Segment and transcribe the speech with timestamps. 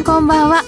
[0.00, 0.62] んこんばんは。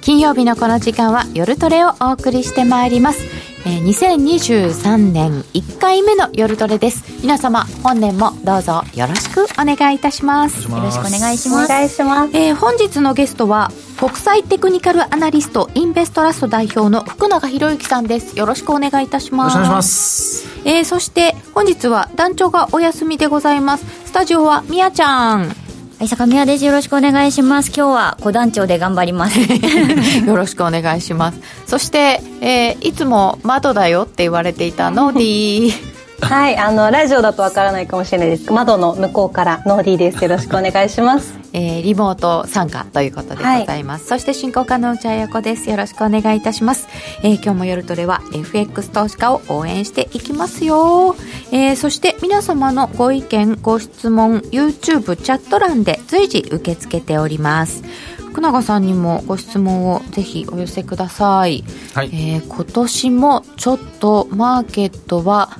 [0.00, 3.20] 金曜日のこの時間は夜トレをお送りしてまいります。
[3.66, 7.04] えー、2023年1回目の夜トレです。
[7.20, 10.70] 皆様本年もどうぞよろしくお願いいたします。
[10.70, 11.66] よろしくお願いします。
[11.66, 18.38] お願いします、えー、本日のゲストは国際テクニカルアナリストインベストラスト代表の福永博之さんです。
[18.38, 19.54] よろしくお願いいたします。
[19.54, 20.48] よろしくお願いします。
[20.64, 23.84] えー、そして本日は団長がお休みでございます。
[24.06, 25.67] スタジオはみやちゃん
[25.98, 26.64] はい、坂宮です。
[26.64, 27.72] よろしくお願いします。
[27.76, 29.40] 今日は小団長で頑張ります。
[30.24, 31.40] よろしくお願いします。
[31.66, 35.97] そして、えー、いつも窓だよって言われていたノーディー。
[36.20, 38.52] はい、あのラジオだとわからないかもしれないです。
[38.52, 40.22] 窓の向こうからノーディーです。
[40.22, 41.38] よろしくお願いします。
[41.54, 44.10] えー、リモート参加ということでございます。
[44.10, 45.70] はい、そして進行家の内彩子です。
[45.70, 46.88] よろしくお願いいたします。
[47.22, 51.16] えー、今日も夜トレは FX 投資家を応援していきますよ。
[51.50, 57.82] えー、そして皆様のご意見、ご質問、YouTube チャット欄で随時受け付けております。
[58.18, 61.64] 福永さんにもご質問をぜひお寄せください。
[61.94, 65.50] はい、えー、今年もちょっとマーケットは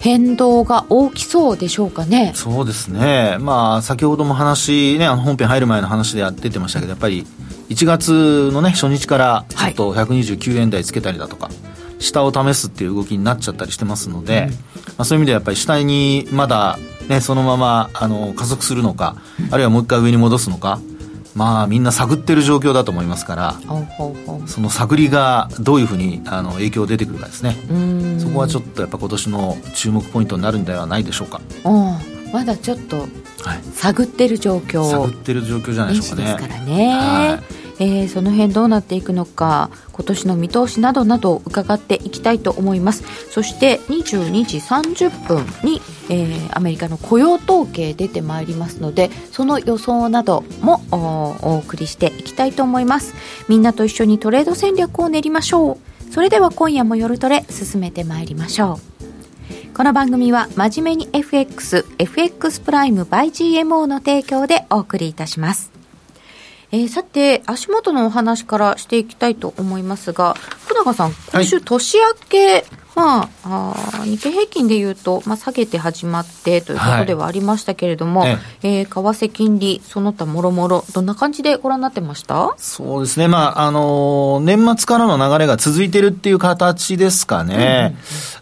[0.00, 2.32] 変動が大きそうでしょうかね。
[2.34, 3.36] そうですね。
[3.38, 7.26] まあ、先ほども話、ね、あの本編入る前の話で出てましたけど、やっぱり
[7.68, 14.56] 1月のね、初日からちょっと129円台つけたりだとか、はい、下を試すっていう動きになっちゃったりしてますので、うん、ま
[14.98, 16.78] あ、そういう意味ではやっぱり下にまだ
[17.10, 19.16] ね、そのままあの加速するのか、
[19.50, 20.80] あるいはもう一回上に戻すのか、
[21.40, 23.54] まあみんな探ってる状況だと思いますから
[24.46, 27.56] その探りがどういうふうにあの影響出てくるかですね。
[28.18, 31.40] そこはちょっとやっぱ今年の注目ポイントになるんではないでしょうか。
[32.30, 33.08] まだちょっと
[33.72, 36.32] 探ってる状況、はい、探ってる状況じゃないでしょうかね。
[36.34, 43.02] ですからね、はいえー、その辺どうなっていくのか今年の見通しなどなどを伺っていきたいと思います。
[43.30, 45.80] そして22時30分に、
[46.10, 50.82] えー、アメリカの雇用統計出てまいりますのでその予想なども
[51.42, 53.14] お送りしていきたいと思います。
[53.48, 56.12] みんなと一緒にトレード戦略を練りましょう。
[56.12, 58.78] それでは今夜も夜トレ進めてまいりましょ
[59.74, 59.74] う。
[59.74, 65.79] この番組は真面目に FX、FX プライム by GMO の提供でお送りいたします。
[66.72, 72.64] えー、さて、足元のお話からしていきたいと思いますが、福永さん、今週年明け、はい、
[72.94, 82.54] まあ、あ日経平均でいうと、まあ、下げて始まってということではありましたけれども、はい、えー、為替金利、その他もろもろ、どんな感じでご覧になってました？
[82.56, 87.96] そうですね、まああのー、年末からの流れが続いてるっていう形ですかね。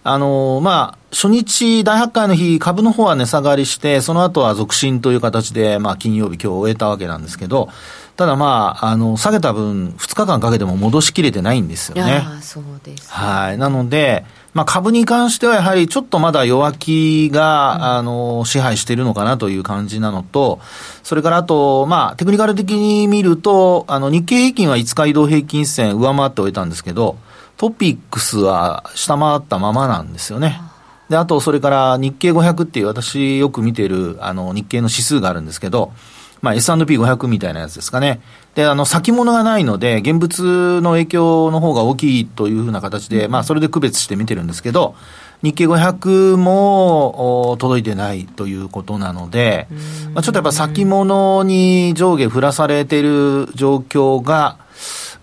[0.05, 7.71] うん、あのー、まあ初日、第8回の日、株の方は値下がりして、その後は続伸という形で、まあ、金曜日、今日終えたわけなんですけど、
[8.19, 12.25] ただまあ、あの、下げた分、2日間かけても戻しきれてないんですよね。
[12.43, 13.59] そうです、ね、はい。
[13.59, 14.25] なので、
[14.55, 20.59] まあ、株に関してはやはりちょっとまだ弱気が、うん、あの、支配しているのかなという感じなのと、
[21.05, 27.19] それからあと、まあ、テクニカル的に見ると、あの、日経平均は5日移動平均線上回って終えたんですけど、
[27.56, 30.61] トピックスは下回ったままなんですよね。
[31.09, 35.93] で、あと、それから日経500っていう私よく見ている、あの、日経の指数があるんですけど、
[36.41, 38.21] まあ、S&P500 みたいなやつですかね。
[38.54, 44.94] で、あの、先物がないので、現物の影響の方が大きいというふうな形で、まあ、それで区別して見てるんですけど、
[45.43, 49.69] 日経500も届いてないということなので、
[50.12, 54.59] まあ、ちょっとやっぱ先物に上下振らされている状況が、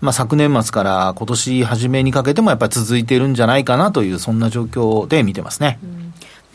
[0.00, 5.78] まあ、昨年末から今年初めにかけてもやっぱり続いてるんじゃないかなという、そんな状況で見てますね。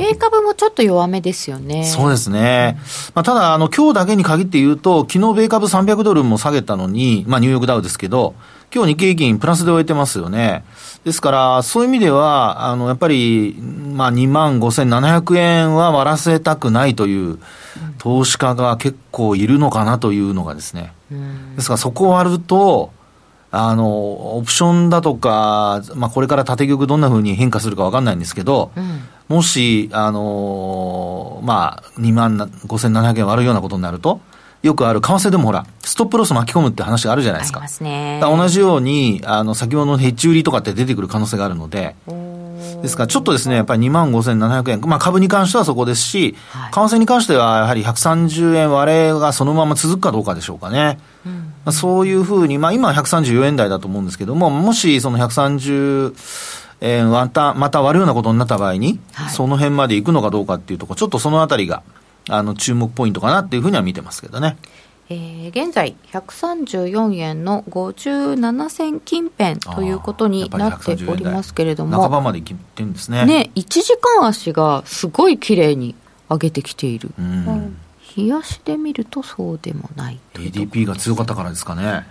[0.01, 1.85] うん米株もちょっと弱めですよね。
[1.85, 2.77] そうですね。
[3.13, 8.33] まあ、ただ、あの、今日だけに限って言うと、昨日米株300ドルも下げたのに、まあ、ニューヨークダウですけど、
[8.73, 10.63] 今日日経平均プラスで終えてますよね。
[11.03, 17.39] ですから、そういう意味では、あの、やっぱり、まあ、2万5700円は割らせたくないという
[17.97, 20.93] 投資家が結構いるのかなというのがですね。
[21.55, 22.91] ですから、そこを割ると、
[23.53, 34.19] あの、オプションだとか、まあ、これから縦玉どんなふうに変化するか分かんないんですけど、うん、もし、あのー、まあ、2万5700円割るようなことになると、
[34.61, 37.59] よくある、為替でもほら、ストップロス巻き込むって話があるじゃないですか。
[37.59, 38.19] ありますね。
[38.21, 41.95] 同じように、あの、先ほどのヘッジ売りとかって出てくる可能性があるので、
[42.81, 50.99] ですから、ちょっとですね、やっぱり2万5700円、まあ株に関してはそこですし、はい、為替に関してはやはり130円割れがそのまま続くかどうかでしょうかね。
[51.25, 56.13] うんまあ、そういうふうに、まあ今は134円台だと思うんですけども、もしその130
[56.81, 61.83] 円また、また割るようなことになった場合に、はい、その辺まで行くのかどうかっていうところ、ちょっとそのあたりが、
[62.29, 64.57] あの、注目ポイントかなっていうふうには見てますけどね。
[65.09, 73.25] えー、現在、134円の57銭近辺ということになっておりますけれども、半ばまでいってるんですね。
[73.25, 75.95] ね、1時間足がすごい綺麗に
[76.29, 77.11] 上げてきている。
[77.19, 77.77] うん
[78.17, 82.05] 冷やしで見るとそうでもない ADP が強かったからですかね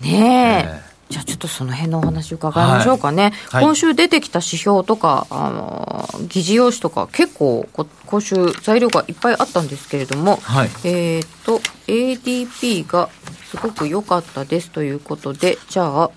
[0.00, 0.10] ねえ。
[0.10, 3.32] ええじゃあちょっとその辺のお話伺いましょうかね。
[3.50, 13.08] はい今週出てきた指標とか、あの、議事要旨とか結構こ今週材料がいっぱいあったんですけれども、はいえっ、と、ADP が
[13.50, 16.10] すごく良かったですということで、じゃあ、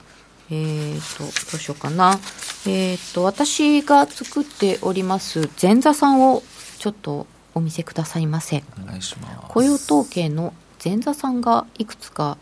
[0.50, 2.20] えっ、と、どうしようかな。
[2.68, 6.44] えっ、と、私が作っております前座さんを
[6.80, 8.64] ちょっとお見せくださいませ。
[8.82, 9.38] お願いします。
[9.48, 10.54] 雇用統計の
[10.84, 12.38] 前座さんがいくつか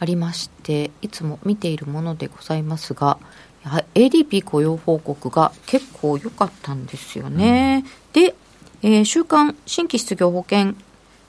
[0.00, 3.18] ありましていつも見ているものでございますが
[3.64, 8.34] やはり ADP 雇用報告が結構良かったんですよね、で、
[8.82, 10.74] えー週間新規失業保険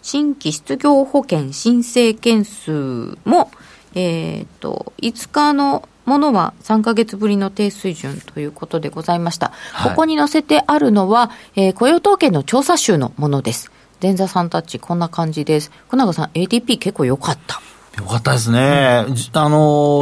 [0.01, 3.51] 新規失業保険申請件数も、
[3.95, 9.89] えー、と5日のものは3か月ぶりの低水準ということでございました、はい。
[9.91, 13.71] ここに載せてあるのは、えー雇用統計の調査集のものです。
[14.01, 15.71] 前座さんたちこんな感じです。
[15.87, 17.61] 福永さん ADP 結構良かった
[17.97, 19.05] よかったですね。
[19.09, 19.57] じあの、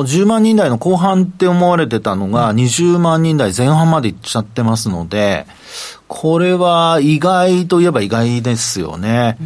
[0.05, 5.47] 10万人台の後半って思われてたのが、20万人台前半までいっちゃってますので、
[6.07, 9.37] これは意外といえば意外ですよね。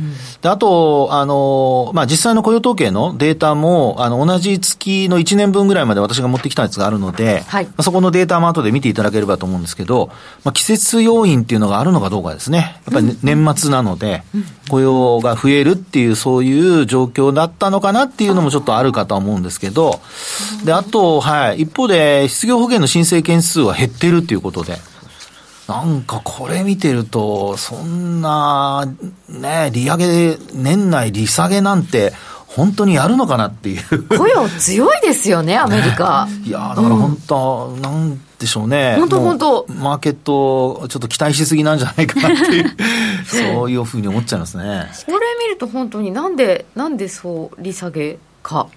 [0.42, 10.08] であと、あの、まあ、実際の雇用統計のデータも、あの、同じ月の1年分ぐらいまで私が持ってきたやつがあるので、はいまあそこのデータも後で見ていただければと思うんですけど、
[10.44, 12.80] まあ、季節要因っていうのがあるのかどうかですね。
[12.86, 14.24] やっぱりね、年末なので、
[14.70, 20.00] 雇用が増えるっていう、そういう状況だったのかなっていうのもちょっとあるかとは思うんですけど、
[20.64, 24.78] で、あと、はい、一方で、失業保険の申請件数は減ってるっていうことで、
[25.72, 28.86] なんかこれ見てると、そんな、
[29.30, 32.12] ね、利上げ、年内利下げなんて、
[32.46, 34.04] 本当にやるのかなっていう。
[34.10, 38.98] 雇用強いですよねアメリカ、いやーだから本当、なんでしょうね。
[39.00, 42.76] 本当本当マーケット、ちょっと期待しすぎなんじゃないかなっていう、
[43.56, 44.92] そういうふうに思っちゃいますね。
[45.06, 48.68] これ見ると本当になんでなんでそう利下げか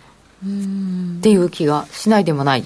[0.47, 2.65] っていう気がしないでもない、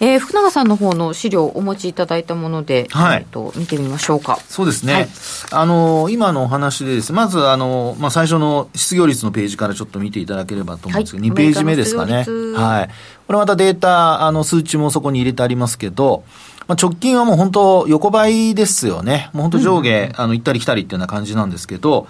[0.00, 3.20] えー福永さんの方の資料をお持ちいただいたもので、はい。
[3.22, 4.38] えーと見てみましょうか。
[4.48, 4.92] そうですね。
[4.94, 5.08] はい。
[5.50, 11.30] あの、今のお話でですね、まず、あの、まあ、最初の失業率のページからちょっと見ていただければと思うんですけど、はい。
[11.32, 12.24] 2ページ目ですかね。
[12.56, 12.88] はい。
[13.26, 16.22] これまたデータ、あの、数値もそこに入れてありますけど、
[16.68, 19.30] まあ、直近はもう本当横ばいですよね。
[19.32, 22.06] もう本当上下、あの、行ったり来たりっていうような感じなんですけど、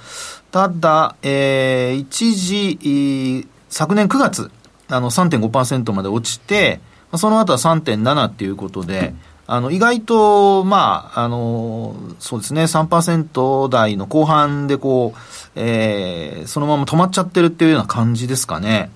[0.51, 4.51] ただ、えー、一時、えー昨年9月、
[4.89, 9.15] あの、3.5%まで落ちて、まあその後は3.7っていうことで、
[9.47, 15.19] あの、意外と、まあ、あの、そうですね、3%台の後半でこう、
[15.57, 18.91] えーそのまま止まっちゃってるっていうような感じですかね。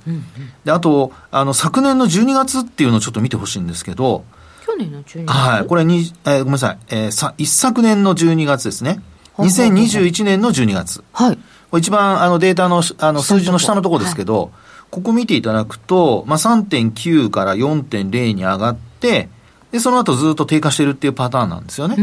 [0.65, 4.25] で、あと、あの、昨年の12月っていうのをちょっと見てほしいんですけど、
[4.67, 5.33] 去年の12月？
[5.33, 9.01] はい、これに、えーごめんなさい、えーさ、一昨年の12月ですね。
[9.33, 11.03] ほうほうほう2021年の12月。
[11.13, 11.39] はい
[11.71, 14.53] これ一番あのデータのあの数字の下のところですけど、
[14.93, 19.31] ここ見ていただくと、まあ、3.9から4.0に上がって、
[19.71, 21.97] で、その後ずっと低下してるっていうパターンなんですよね。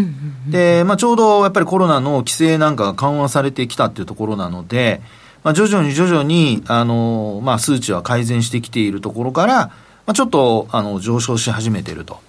[0.47, 5.01] で、まあ、ちょうどやっぱりコロナの規制なんかが緩和されてきたっていうところなので、
[5.44, 9.74] まあ、徐々に徐々に、あの、まあ、数値は改善してきているところから、ま
[10.07, 12.19] あ、ちょっと、あの、上昇し始めていると。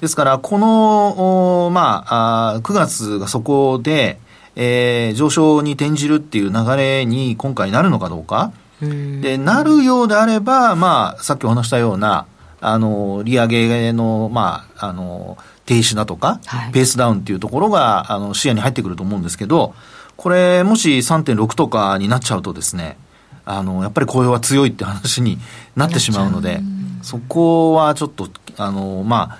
[0.00, 4.20] ですから、この、おまあ、あー9月がそこで、
[4.54, 8.52] えー上昇に転じるっていう流れに今回なるのかどうか。
[8.80, 12.26] で、なるようであれば、まあ、さっきお話したような、
[12.60, 16.72] あの、利上げの、まあ、あの、停止だとか、はい。
[16.72, 19.74] ペースダウンっていうところが、あの、視野に入ってくると思うんですけど、
[20.16, 22.96] これ、もし3.6とかになっちゃうとですね、
[23.44, 25.38] あの、やっぱり雇用は強いって話に
[25.76, 26.60] なってしまうので、
[27.02, 29.38] そこはちょっと、あの、まあ、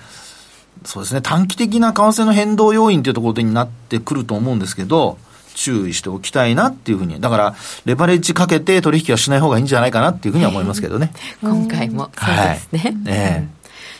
[0.85, 5.17] そうですね、短期的な為替の変動要因というところになってくると思うんですけど、
[5.57, 11.11] 注意しておきたいなっていうふうに、だから、レバレッジかけて取引はしない方がいいんじゃないかなっていうふうには思いますけどね。
[11.41, 12.93] 今回もそうですね、はい。
[13.07, 13.47] ええ。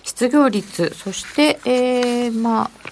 [0.04, 0.96] 失業率。
[0.96, 2.90] そして、えー、まあ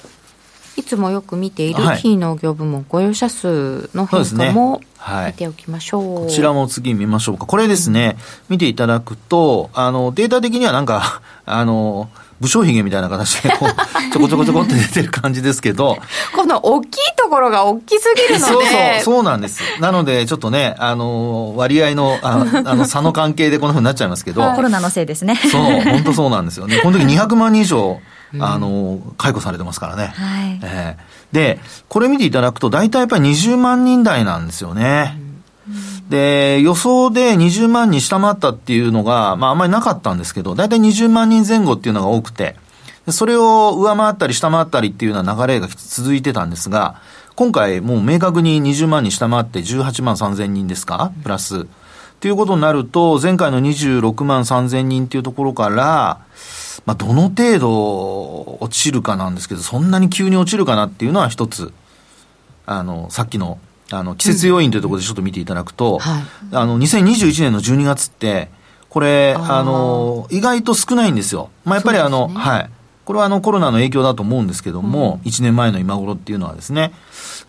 [0.78, 1.98] いつもよく見ているはい。
[1.98, 4.48] 非農業部門雇用者数の変そうですね。
[4.48, 5.28] 化もはい。
[5.28, 7.46] 見ておきましょう、こちらも次見ましょうか。
[7.46, 8.18] これですね、
[8.50, 12.10] 見ていただくと、あの、データ的にはなんか、 あの、
[12.42, 13.70] 武将髭みたいな形で、こう、
[14.12, 15.98] ちょこちょこちょこって出てる感じですけど、
[16.36, 18.54] この大きいところが大きすぎるので。
[18.54, 19.62] そうそう、そうなんです。
[19.80, 25.40] なので、ちょっとね、あの、割合の、ああの、 差の関係でこんな風になっちゃいますけど、コロナのせいですね。
[25.52, 26.80] そう、本当そうなんですよね。
[26.82, 28.00] この時200万人以上、
[28.40, 30.08] あの、解雇されてますからね。
[30.08, 30.60] はい。
[30.64, 35.20] ええで、これ見ていただくと、大体やっぱり20万人台なんですよね。
[36.08, 42.56] で、予想で20万人下回ったっていうのが、まああんまりなかったんですけど、大体20万人前後っていうのが多くて、
[43.06, 47.02] でそれを上回ったり下回ったりっていうような流れが続いてたんですが、
[47.36, 51.62] 今回もう明確に20万人下回って18万3000人ですかプラス。
[51.62, 51.66] っ
[52.16, 56.20] っていうことになると、前回の26万3000人っていうところから、
[56.86, 61.74] まあ、どの程度落ちるかなんですけど、そんなに急に落ちるかなっていうのは一つ、
[62.66, 63.60] あの、さっきの、
[63.92, 68.50] あの、季節要因というところでちょっと見ていただくと、はいあの、2021年の12月って、
[68.90, 71.50] これ、あの、意外と少ないんですよ。
[71.66, 72.70] まあ、やっぱりあの、ねはい。
[73.04, 76.92] これはあのコロナの影響だと思うんですけども、1年前の今頃っていうのはですね。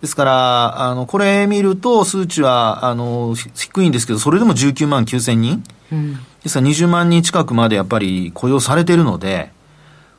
[0.02, 5.64] ですから、あの、これ見ると数値は、あの、ひ低いんですけど、それでも19万9千人。
[5.90, 9.50] うんですから20万人近くまでやっぱり雇用されてるので、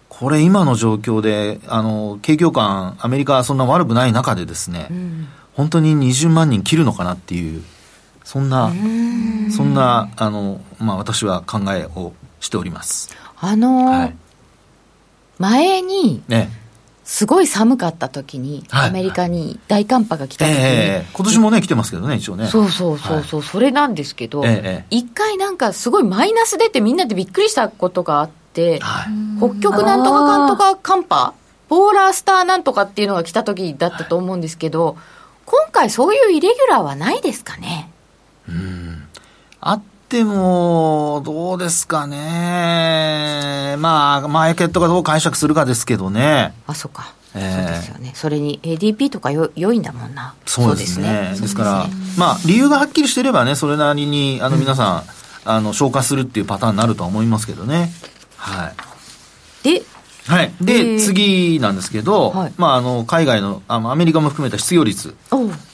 [0.10, 7.64] これ今の状況で、あの、景況感、アメリカはそんな悪くない中でですね、うん本当に20万人切るのかなっていう、
[8.24, 8.72] そんな、
[9.50, 13.10] そんな、あの、まあ私は考えをしております。
[13.40, 14.16] あのーはい。
[15.40, 16.52] 前にね。
[17.10, 18.90] すごい寒かった時に、はい。
[18.90, 22.48] アメリカに大寒波が来た時に、ええ今年もね、来てますけどね、一応ね。
[22.48, 29.08] そうそうそうそう、それなんですけど、ええ一回なんかすごいマイナス出てみんなでびっくりしたことがあって、はい。
[29.40, 31.34] 北極なんとかかんとか寒波
[31.70, 34.98] ポーラースターなんとかっていうのが来た時だったと思うんですけど、
[35.46, 37.90] 今回そういうイレギュラーはないですかね？
[39.62, 43.76] あっても、どうですかね。
[43.78, 46.54] まあ、マーケットがどう解釈するかですけどね。
[46.66, 51.36] あそうか、ええそうですよねそれに ADP とかよ良いんだもんなそうですね。
[51.40, 51.88] ですから、
[52.18, 55.04] まあ、理由がはっきりしてればね、それなりに、あの、皆さん、
[55.46, 57.92] あの、消化するっていうパターンになるとは思いますけどね。
[58.38, 58.72] は
[59.64, 59.74] い。
[59.74, 59.84] で
[60.28, 60.54] はい。
[60.62, 65.16] えで、ー次なんですけど、はいまあ、あの、海外の、あのアメリカも含めた失業率。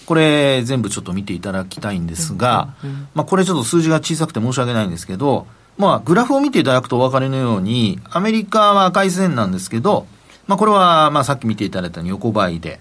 [0.06, 2.76] これ、全部ちょっと見ていただきたいんですが、
[3.14, 10.06] まあ、これちょっと数字が小さくて申し訳ないんですけど、まあ、グラフを見ていただくとお分かりのように、アメリカは赤い線なんですけど、
[10.48, 12.80] まあ、これは、まあ、さっき見ていただいたように横ばいで。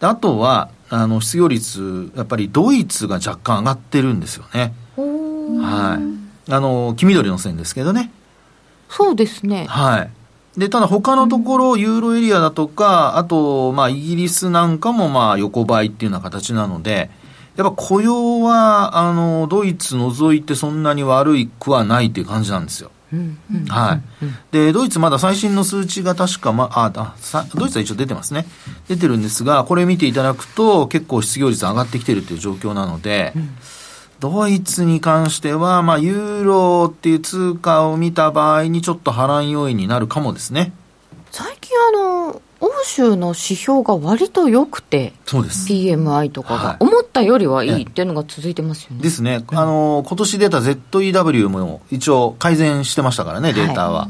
[0.00, 4.74] であとは、あの、失業率、やっぱりドイツが若干上がってるんですよね。
[4.96, 5.98] は
[6.48, 6.52] い。
[6.52, 8.10] あの、黄緑の線ですけどね。
[8.88, 10.10] そうですねはい。
[10.56, 17.10] で、ただ他のところ、ユーロエリアだとか、あと、まあ、イギリスなんかも、まあ、横ばいっていうような形なので、
[17.56, 22.90] やっぱ雇用は、あの、ドイツ除いてそんなに悪いくはないっていう感じなんですよ。
[23.12, 24.02] うんうんはい。
[24.52, 28.46] で、ドイツまだ最新の数値が確か、ま、あ、あさドイツは一応出てますね。
[28.88, 33.34] 出てるんですが、これ見ていただくと、結構失業率上がってきてるっていう状況なので、
[34.22, 40.72] ドイツに関しては、まあ、ユーロっていう通貨を見た場合にちょっと波乱要因になるかもですね。
[41.32, 45.66] 最近あの欧州の指標が割と良くてそうです。
[45.66, 49.44] PMI とかはいが思ったよりはいいっていうのが続いてますよね、ですね。
[49.48, 54.06] あの、今年出た ZEW も一応改善してましたからね、データは。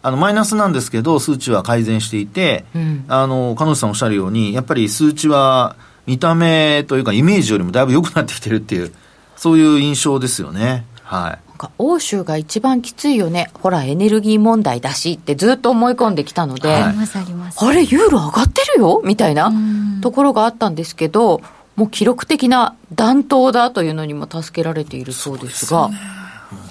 [0.00, 8.94] あの、マイナスなんですけど、数値は改善していて、うんあの、彼女さんおっしゃるように、やっぱり数値は見た目というかイメージよりもだいぶ良くなってきてるっていう、
[9.36, 10.84] そういう印象ですよね。
[11.02, 11.48] はい。
[11.48, 13.50] なんか欧州が一番きついよね。
[13.54, 16.82] ほらエネルギー問題だしってずっと思い込んできたので、はい。
[16.82, 19.02] あれユーロ上がってるよ？
[19.04, 20.00] みたいなうん。
[20.00, 21.40] ところがあったんですけど
[21.76, 25.90] もう記録的な暖冬だというのにも助けられているそうですが。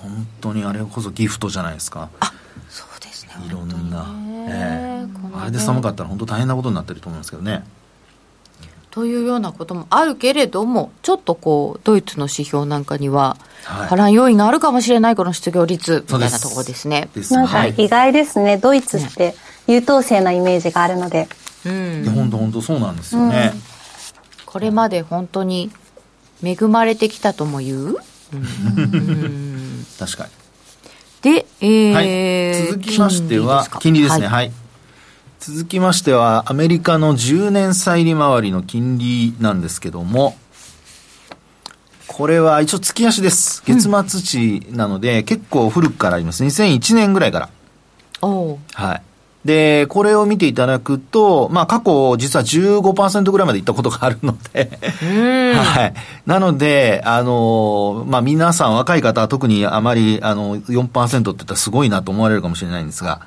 [0.01, 2.10] 本当にあれこそギフトじゃないですか。
[2.70, 3.34] そうですね。
[3.48, 4.03] いろんな。
[4.03, 4.46] ね。
[4.50, 5.13] ええ。
[5.13, 5.36] このね。
[5.41, 7.63] あれで寒かったら本当大変なことになってると思いますけどね。
[8.91, 13.88] というようなこともあるけれどもちょっとこうドイツの指標なんかにははい。
[13.88, 17.10] 波乱要因があるかもしれないこの失業率みたいなところですね。
[17.15, 17.33] です。
[17.33, 17.75] なんかはい。
[17.77, 18.57] 意外ですね。
[18.57, 19.36] ドイツって
[19.67, 21.27] 優等生なイメージがあるので。
[21.65, 22.03] うん。
[22.13, 23.53] 本当本当そうなんですよね。
[24.45, 25.71] これまで本当に
[26.43, 27.98] 恵まれてきたとも言う、
[28.33, 29.86] うん。
[29.98, 30.29] 確かに。
[31.21, 32.01] で、えーは
[32.65, 33.79] い、続きましてはか？
[33.79, 34.51] 金利ですね、ははいい
[35.41, 40.36] 続きましてはアメリカの10年債利回りの金利なんですけども
[42.05, 43.63] これは一応月足です。
[43.65, 46.43] 月末値なので、結構古くからあります。
[46.43, 47.50] 2001年ぐらいから。
[48.74, 49.01] はい。
[49.45, 55.55] で、これを見ていただくと、まあ過去実は15%ぐらいまでいったことがあるので、うん。
[55.55, 55.93] はい。
[56.27, 63.21] なので、あの、まあ、皆さん若い方は特にあまり、あの、4%って言ったらすごいなと思われるかもしれないんですが、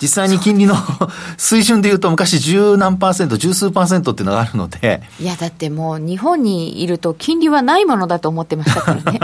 [0.00, 0.76] 実際に金利の
[1.36, 9.20] 水準で言うと昔十何パーセント、十数パーセントっていうのがあるので、いやだってもう日本にいると金利はないものだと思ってましたからね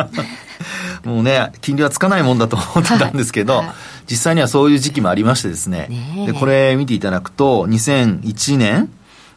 [1.04, 3.76] もうね、金利はつかないもんだと思ってたんですけど、はいはい
[4.08, 5.88] 実際にはそういう時期もありましてですね。
[5.90, 8.88] ねえで、これ見ていただくと、2001年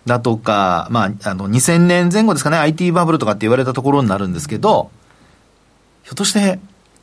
[0.06, 4.92] だとか、まあ、あの、2000年前後ですかね、IT バブルとかって言われたところになるんですけど、
[6.04, 6.60] ひょっとして、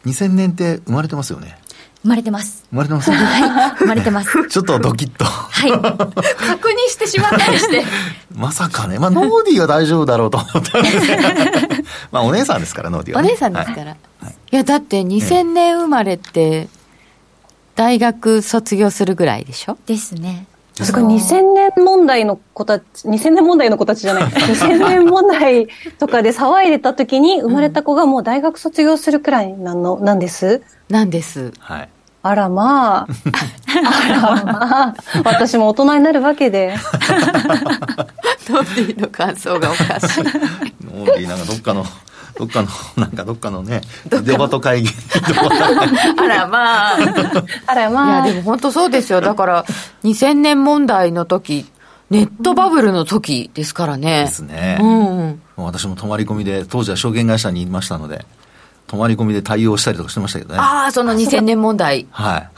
[0.07, 1.59] 2000年って生まれてますよね？
[2.06, 3.10] 生まれてます生まれてます。
[3.10, 5.25] はい生まれてます ちょっとドキッと。
[5.25, 7.82] はい確認してしまったりして
[8.32, 11.22] まさかね、まあ、ノーディーは大丈夫だろうと思ったんですけど
[12.12, 13.28] まあ、お姉さんですから、ノーディーは、ね。
[13.28, 16.68] お姉さんですから、はいいや、だって2000年生まれって、
[17.75, 19.76] 大学卒業するぐらいでしょ？
[19.86, 20.46] ですね。
[20.80, 25.66] すごい2000年問題の子たち、2000年問題の子たちじゃない、2000年問題
[25.98, 30.62] とかで騒いでた時に生まれた子がもう大学卒業するくらいなの、なんです？
[30.90, 31.52] なんです。
[31.58, 31.88] はい。
[32.28, 36.76] あらまあ、 あらまあ、私も大人になるわけで。
[38.49, 40.25] ノーディーの感想がおかしい。
[40.85, 41.85] ノーディーなんかどっかの、
[42.38, 44.90] どっかの、なんかどっかのね、デバト会議。
[46.18, 47.00] あらまあ。
[47.00, 47.04] い
[47.66, 49.21] あらまあや、で、も本当そうですよ。
[49.21, 49.64] だから、
[50.04, 51.66] 2000年問題の時、
[52.11, 54.25] ネットバブルの時ですからね。
[54.25, 54.78] ですね。
[54.80, 55.42] うん。
[55.56, 58.25] 私も泊まり込みで、当時は証券会社にいましたので、
[58.87, 60.61] 泊まり込みで対応したりとかしてましたけどね。
[60.61, 62.07] ああ、その2000年問題。
[62.11, 62.49] はい。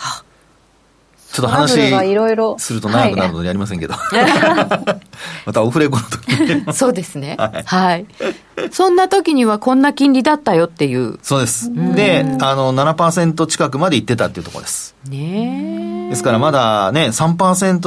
[1.32, 1.76] ちょっと話
[2.34, 3.94] ろすると長くなるのでやりませんけど。
[5.46, 6.72] またオフレコの時に。
[6.72, 7.36] そうですね。
[7.38, 8.06] はいはい。
[8.72, 11.18] そんな時にはこんな金利だったよっていう。
[11.22, 11.70] そうです。
[11.94, 14.96] で、あの、7%近くまで行ってたっていうところです。
[15.08, 16.10] ねえ。
[16.10, 17.36] ですからまだね、3%、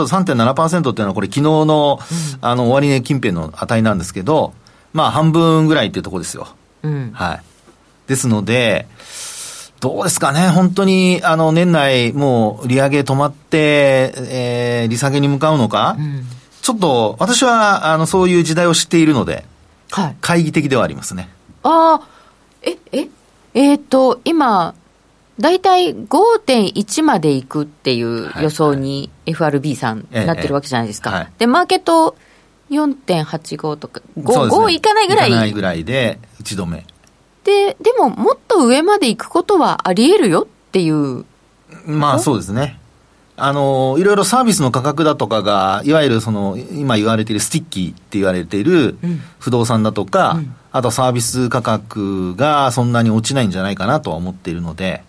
[0.06, 2.00] 3.7%っていうのはこれ昨日の、
[2.42, 4.54] あの、終値近辺の値なんですけど、
[4.94, 6.48] まあ半分ぐらいっていうところですよ。
[6.84, 7.12] うん。
[7.14, 7.42] はい。
[8.08, 8.88] ですので、
[9.80, 16.24] どうですかね、本当に、あの、年内、もう、利上げ止まって、えー、利下げに向かうのか、うん。
[16.62, 19.44] ちょっと、私は、あの、そういう時代を知っているので、
[19.90, 20.16] はい。
[20.22, 21.30] 懐疑的ではありますね。
[21.64, 22.08] ああ、
[22.62, 23.08] え、え、
[23.56, 24.76] えっ、と、今、
[25.40, 31.10] だいたい5.1までいくっていう予想に FRB さんええなってるわけじゃないですか。
[31.10, 32.16] はいで、マーケット
[32.70, 36.86] 4.85とか、5, そうですね5いかないぐらいいかないぐらいで、打ち止め。
[37.44, 41.26] で、でももっと上まで行くことはあり得るよっていう。
[41.86, 42.80] まあそうですね。
[43.38, 55.04] あの、いろいろサービスの価格だとかが、いわゆるその、今言われている sticky って言われているうん不動産だとか、うんあとサービス価格がそんなに落ちないんじゃないかなとは思っているので、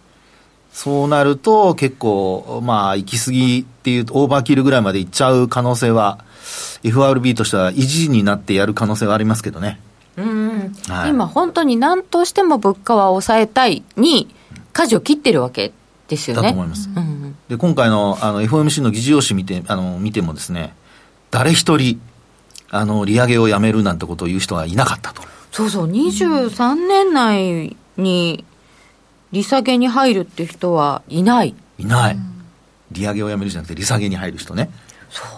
[0.73, 6.19] そうなると結構、まあ行き過ぎっていう、 overkill ぐらいまで行っちゃう可能性は、
[6.83, 9.79] FRB としては意地になってやる可能性はありますけどね。
[10.17, 14.35] うんはい今本当に何としても物価は抑えたいに、
[14.73, 15.73] 舵を切ってるわけ
[16.09, 16.43] ですよね。
[16.43, 16.89] だと思います。
[16.89, 20.75] うんうんで、今回のあの FOMC の議事要旨見て、あの、見てもですね、
[21.31, 22.01] 誰一人、
[22.71, 25.23] あの、利上げをやめるなんてことを言う人がいなかったと。
[25.51, 28.45] そうそう、23年内に
[29.33, 31.55] 利下げに入るって人はいない。
[31.79, 32.19] いない。
[32.91, 34.71] 利上げをやめるじゃなくて、利下げに入る人ね。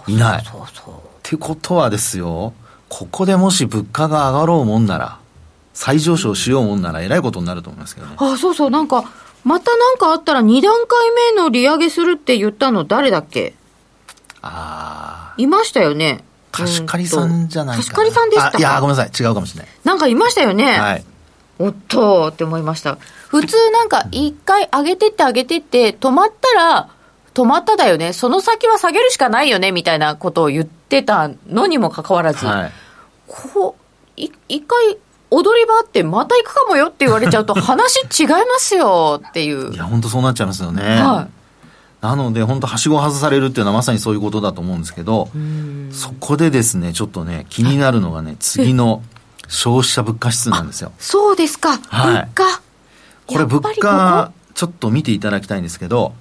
[0.07, 0.45] いない。
[0.45, 0.93] そうそう。
[0.93, 2.53] ってことはですよ、
[2.97, 5.17] ここでもし物価が上がろうもんなら、
[5.73, 8.15] 再上昇しようもんなら、えらいことになると思いますけどね。
[8.17, 9.03] あ、そうそう、なんか、
[9.43, 13.53] またなんかあったら2段階目の利上げするって言ったの誰だっけ？
[14.41, 16.23] あいましたよね。
[16.53, 17.75] ー、貸し借りさんじゃない。
[17.75, 19.11] 貸し借りさんでしたいや、ごめんなさい。
[19.13, 19.71] 違うかもしれない。
[19.83, 20.79] なんかいましたよね。
[20.79, 21.03] はい。
[21.59, 22.97] おっとーって思いました。
[23.27, 26.89] 普通なんか一回上げてって上げてって、止まったら、
[27.33, 28.13] 止まっただよね。
[28.13, 32.71] その先は下げるしかないよね、みたいなことを言ってたのにもかかわらず、はい。
[33.27, 33.75] こ
[34.17, 34.97] う、い一回
[35.31, 39.71] 踊り場あってまた行くかもよって言われちゃうと話違いますよっていう。
[39.75, 40.83] いや、本当そうなっちゃいますよね。
[41.01, 41.27] は
[42.01, 45.29] なので、本当はしごを外されるっていうのはまさにそういうことだと思うんですけど、
[45.91, 49.01] そこでですね、ちょっとね、気になるのがね、次の
[49.47, 50.91] 消費者物価指数なんですよ。
[50.99, 51.79] そうですか。
[51.87, 52.61] はい物価。
[53.25, 56.13] これ物価、ちょっと見ていただきたいんですけど、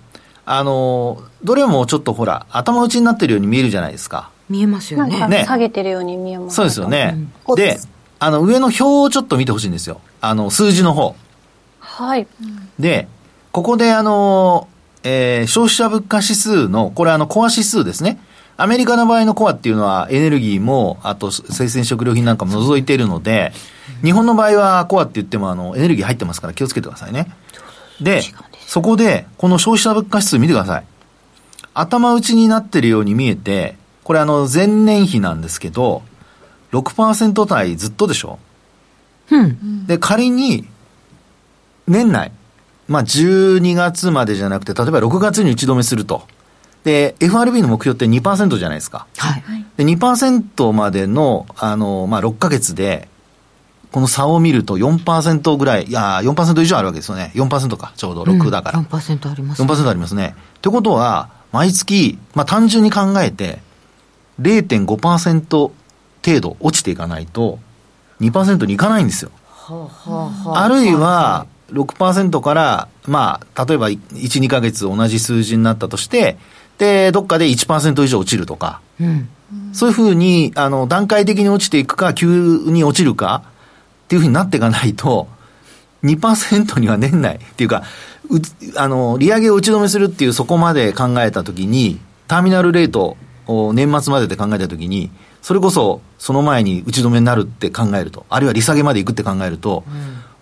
[0.47, 4.31] あの、どれもちょっとほら、頭打ちになってるように見えるじゃないですか。
[4.48, 5.26] 見えますよね。
[5.28, 6.57] ね下げてるように見えます。
[6.57, 7.14] そうですよね。
[7.48, 7.78] うんで、
[8.18, 10.00] あの、上の表をちょっと見てほしいんですよ。
[10.20, 11.14] あの、数字の方。
[11.80, 12.26] はい。
[12.78, 13.09] で、
[13.52, 14.68] ここであの、
[15.02, 18.18] えー消費者物価指数の、これあの、コア指数ですね。
[18.57, 23.52] アメリカの場合のコアっていうのはエネルギーも、あと生鮮食料品なんかも除いているので、
[24.02, 27.26] 日本の場合はコアって言ってもあの、エネルギー入ってますから気をつけてくださいね。
[28.00, 28.22] で、
[28.66, 30.85] そこで、この消費者物価指数見てください。
[31.74, 36.03] 頭打ちになってるように見えて、これあの、前年比なんですけど、
[36.73, 38.38] 6%台ずっとでしょ？
[39.31, 39.87] うん。
[39.87, 40.67] で、仮に、
[41.87, 42.33] 年内、
[42.88, 46.27] まあ、12月までじゃなくて、例えば6月に打ち止めすると。
[46.85, 49.07] で、FRB の目標って2%じゃないですか。
[49.17, 49.43] はい。
[49.79, 53.09] で、2%までの、あの、まあ、6ヶ月で、
[53.90, 57.33] この差を見ると4%ぐらい、いやー、4%以上あるわけですよね。
[57.35, 58.81] 4%か、ちょうど6だから。
[58.83, 60.35] 4%あります、4%ありますね。
[60.59, 63.61] ってことは、毎月、まあ、単純に考えて、
[64.40, 65.70] 0.5%
[66.25, 67.59] 程度落ちていかないと、
[68.20, 69.31] 2%にいかないんですよ。
[69.47, 73.99] はあはあはあるいは、6%から、まあ、例えば1、
[74.40, 76.37] 2ヶ月同じ数字になったとして、
[76.79, 79.29] で、どっかで1%以上落ちるとか、うん。
[79.73, 82.27] そういうふうに、あの、段階的に落ちていくか、急
[82.66, 83.42] に落ちるか、
[84.05, 85.29] っていうふうになっていかないと、
[86.03, 87.83] 2%には年内っていうか、
[88.31, 88.40] う
[88.79, 93.16] あの、利上げを打ち止めするっていうそこまで考えたときに、ターミナルレートを
[93.74, 95.11] 年末までで考えたときに、
[95.42, 99.85] それこそその前に打ち止めになるって考えると、あるいは利下げまでいくって考えると、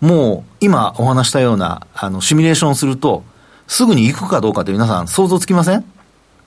[0.01, 3.23] うん、もう今お話したようなあのシミュレーションすると、
[3.67, 5.83] すぐに行くかどうかって皆さん想像つきません？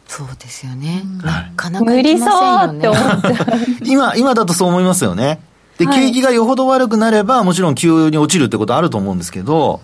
[0.06, 1.02] そうですよね。
[1.22, 3.34] なかなか無理そうって思っちゃう。
[3.84, 5.40] 今、今だとそう思いますよね。
[5.78, 9.80] で、景気がよほど悪くなれば、もちろん急に落ちるってことあると思うんですけど、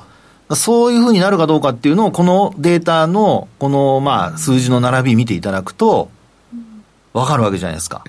[0.54, 6.08] そういうふうになるかどうかっていうのを、このデータの、この、まあ、数字の並び見ていただくと、
[7.12, 8.04] わかるわけじゃないですか。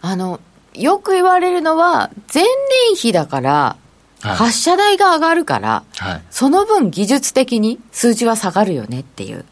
[0.00, 0.40] あの、
[0.74, 2.44] よく言われるのは、前
[2.92, 3.76] 年比だから、
[4.20, 9.44] 発射台が上がるから、はい、その分技術的に数字は下がるよねっていう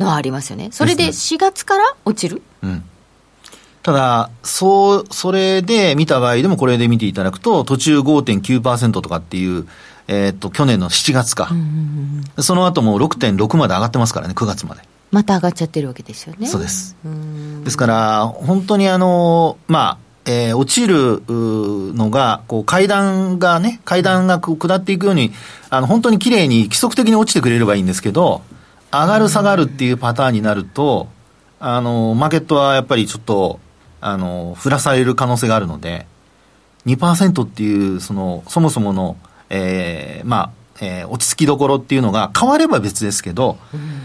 [0.00, 0.70] のはありますよね。
[0.72, 2.82] それで4月から落ちる、うん、
[3.84, 9.68] ただ、そう、それで見た場合でもこれで見ていただくと、途中5.9%とかっていう、
[10.08, 11.50] えっ、と、去年の7月か。
[12.40, 14.82] その後も6.6まで上がってますからね、9月まで。
[15.14, 16.48] また上がっちゃってるわけですよね。
[16.48, 16.96] そうです。
[17.62, 25.32] ですから、本当にあの、まあ、えー、落ちるのが、こう階段がね、階段が下っていくように、
[25.70, 28.42] あの、本当に綺麗に規則的に落ちてくれればいいんですけど、
[28.90, 31.08] 上がる下がるっていうパターンになると、
[31.60, 33.60] あの、マーケットはやっぱりちょっと、
[34.00, 36.06] あの、振らされる可能性があるので、
[36.86, 39.16] 2%っていう、その、そもそもの、
[39.48, 40.50] えー、まあ、
[40.84, 43.58] えー、落ち着きどころっていうのが変われば別ですけど、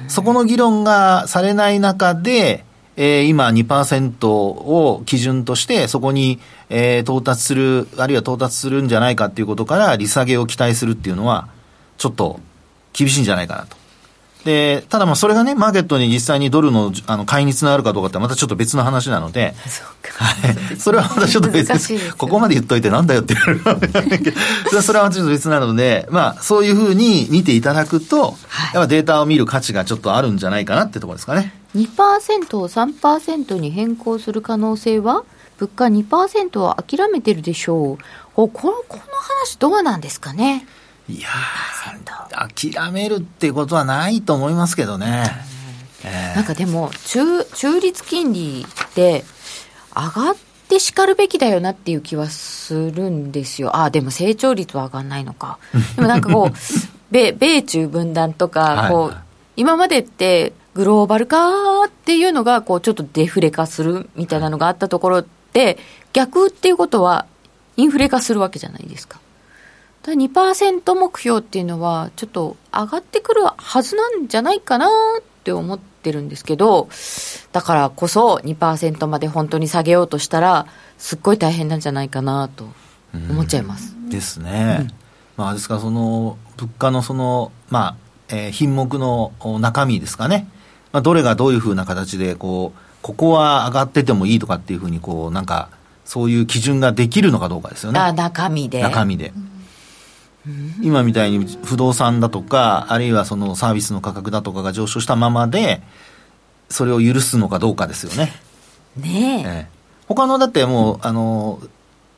[0.07, 2.63] そこの議論がされない中で、
[2.95, 6.39] えー、今2%を基準として、そこに、
[6.69, 11.47] えー、到達する、あるいは到達するんじゃないかっていうことから、利下げを期待するっていうのは、
[11.97, 12.39] ちょっと
[12.93, 13.78] 厳しいんじゃないかなと。
[14.45, 19.53] で、ただまあそれがね、マーケットに実際にドルのあの買いにつながるかどうかってまたちょっと別の話なので、
[20.17, 20.31] は
[20.73, 22.15] い、それはまたちょっと別です。
[22.15, 24.37] ここまで言っといてなんだよって言われるかもしれないけど、
[24.81, 31.53] それはちょっと別なので、まあそういうふうに見ていただくと、はい、やっぱデータを見る価値がちょっとあるんじゃないかなってところですかね。
[31.75, 35.23] 2%を3%に変更する可能性は
[35.57, 37.97] 物価2%は諦めてるでしょう。
[38.35, 39.01] このこの
[39.43, 40.65] 話どうなんですかね。
[41.09, 41.29] いや
[42.31, 45.25] 諦めるっていうことはないと思いますけどね。
[46.05, 49.25] えー、なんかでも中、中立金利って
[49.93, 50.35] 上がっ
[50.69, 53.75] てしかるべきだよなっていう気はするんですよ。
[53.75, 55.57] ああ、でも成長率は上がんないのか。
[55.97, 56.57] でもなんかこう、
[57.11, 59.17] 米米中分断とか、こう、
[59.57, 65.77] 今までってグローバル化っていうのがこうちょっとデフレ化するみたいなのがあったところって
[66.13, 67.25] 逆っていうことは
[67.75, 69.19] インフレ化するわけじゃないですか。
[70.03, 76.89] だ2%目標っていうのは、ちょっと上がってくるはずなんじゃないかなって思ってるんですけど、
[77.51, 82.69] だからこそ2%まで本当に下げようとしたら、すっごい大変なんじゃないかなと
[83.13, 83.95] 思っちゃいます。
[84.09, 84.77] ですね。
[84.81, 84.91] うん、
[85.37, 87.95] まあ、ですからその、物価のその、まあ、
[88.29, 90.47] えー、品目の中身ですかね。
[90.93, 95.69] まあ、どれがどういうふうな形で、こう、ここは上がっててもいいとかっていうふうに、こう、なんか、
[96.05, 97.99] そういう基準ができるのかどうかですよね。
[97.99, 98.81] あ、中身で。
[98.81, 99.31] 中身で。
[99.35, 99.58] うん
[100.81, 105.81] 今みたいに不動産だとか、あるいはそのサービスの価格だとかが上昇したままで、
[106.69, 108.33] それを許すのかどうかですよね。
[108.97, 109.67] ねえ。
[109.71, 111.59] え他のだってもう、あの、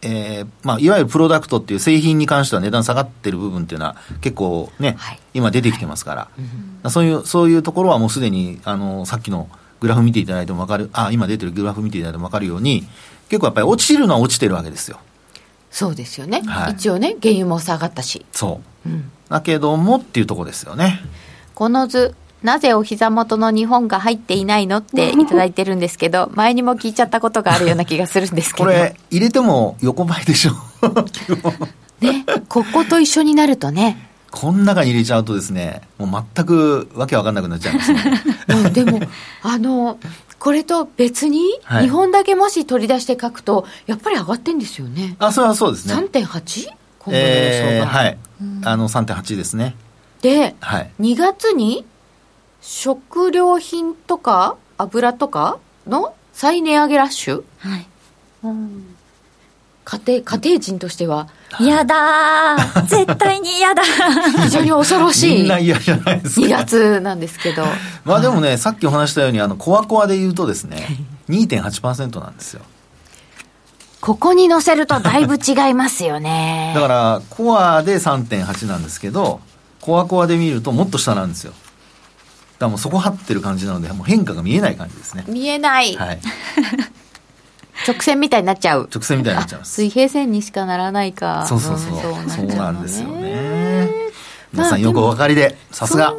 [0.02, 6.22] えーまあ、いわゆるプロダクトっていう製品に関しては値段下がってる部分っていうのは結構ね、はい、今出てきてますから、
[6.84, 9.48] はい、そういうそういうところはもうすでにあのさっきの
[9.80, 12.88] グラフ見ていただいても分かるあ今出てるグラフ見ていただいても分かるように
[13.30, 15.00] 結構やっぱり落ちるのは落ちてるわけですよ
[15.72, 21.00] そうですよね、はい、一応ね原油も下がったしそう、うん、だけどもっていうところですよね
[21.56, 28.70] この図なぜお膝元の日本が入っていないのっていただいてるんですけど、前にも聞いちゃったことがあるような気がするんですけど。
[28.70, 30.54] これ、入れても横ばいでしょ。
[32.02, 34.10] ね、ここと一緒になるとね。
[34.32, 38.02] こん中に入れちゃうとですね、もう全くわけわかんなくなっちゃいますね。
[38.74, 39.02] でも、
[39.44, 40.00] あの、
[40.42, 41.44] これと別に、
[41.82, 45.16] 日本だけもし取り出して書くと、やっぱり上がってんですよね。
[45.20, 45.94] あ、それはそうですね。
[45.94, 46.68] 3.8?
[46.98, 47.86] 今後の予想が。
[47.86, 48.18] はい。
[48.66, 49.76] あの、3.8ですね。
[50.24, 51.86] で、はい、2月に、
[52.60, 57.88] 食料品とか油とかの再値上げラッシュ、はい、
[58.44, 58.91] うん
[59.84, 61.28] 家庭家庭人としては。
[61.60, 62.56] 嫌だ
[62.88, 63.84] 絶対に嫌だ
[64.46, 66.48] 非常に恐ろしいみんな嫌じゃないですか。
[66.48, 67.66] 2月なんですけど。
[68.06, 70.88] まあでもね、さっきお話したようにあのコアコアで言うとですね
[71.30, 72.62] 2.8%なんですよ。
[74.00, 76.72] ここに載せるとだいぶ違いますよね。
[76.76, 79.42] だからコアで3.8なんですけど
[79.80, 81.52] コアコアで見るともっと下なんですよ。
[81.52, 85.26] だからもう底張ってる感じなのでもう変化が見えない感じですね。
[85.28, 86.20] 見えない、はい
[87.88, 88.90] 直線みたいになっちゃう。
[88.94, 89.74] 直線みたいになっちゃいます。
[89.74, 91.46] 水平線にしかならないか。
[91.48, 93.90] そうそうそう、そうなんですよね。
[94.54, 96.14] 皆さんよくお分かりで、さすが。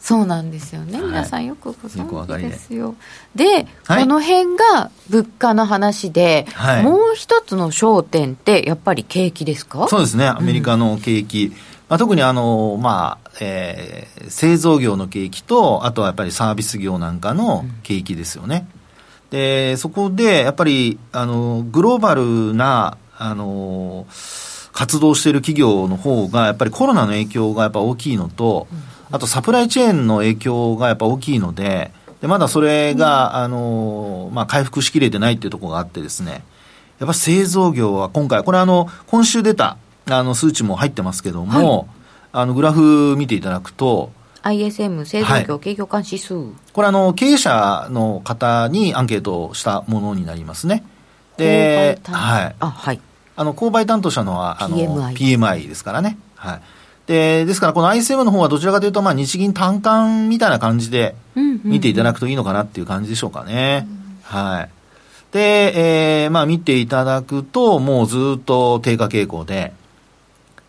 [0.00, 1.06] そうなんですよね、はい。
[1.06, 2.48] 皆さんよくご存知分かりで。
[2.50, 2.96] ですよ。
[3.36, 4.02] で、はい。
[4.02, 6.82] この辺が物価の話で、はい。
[6.82, 9.86] もう一つの焦点って、やっぱり景気ですか？
[9.88, 11.52] そうですね、アメリカの景気。
[11.88, 18.66] まあ、特にあの、まあ、えー製造業の景気と、あとはやっぱりサービス業なんかの景気ですよね。
[19.32, 24.06] で、そこで、やっぱり、あの、グローバルな、あの、
[24.72, 28.68] 活動している企業の方が、やっぱりコロナの影響がやっぱ大きいのと、
[29.10, 36.44] あとサプライチェーンの影響がやっぱ大きいので、でまだそれが、あの、まあ、回復しきれてないっていうところがあってですね、
[36.98, 39.78] やっぱ製造業は今回、これあの、今週出た、
[40.10, 41.88] あの、数値も入ってますけども、
[42.32, 44.12] あの、グラフ見ていただくと、
[44.42, 46.34] ISM 製造業景況感指数、
[46.72, 50.84] これあの、経営者の方にアンケートをしたものになりますね。
[51.36, 52.56] で、購買担当はい。
[52.60, 53.00] あはい
[53.34, 56.18] あの、購買担当者のは、あの、PMI PMI ですからね。
[56.36, 56.60] はい。
[57.06, 61.14] で、ですからこの ISM の方はどちらかというと、まあ、日銀単価みたいな感じで
[61.64, 63.86] 見ていただくといいのかなっていう感じでしょうかね。
[64.22, 64.70] はい。
[65.32, 69.72] で、えー、まあ見ていただくと、もうずっと低下傾向で、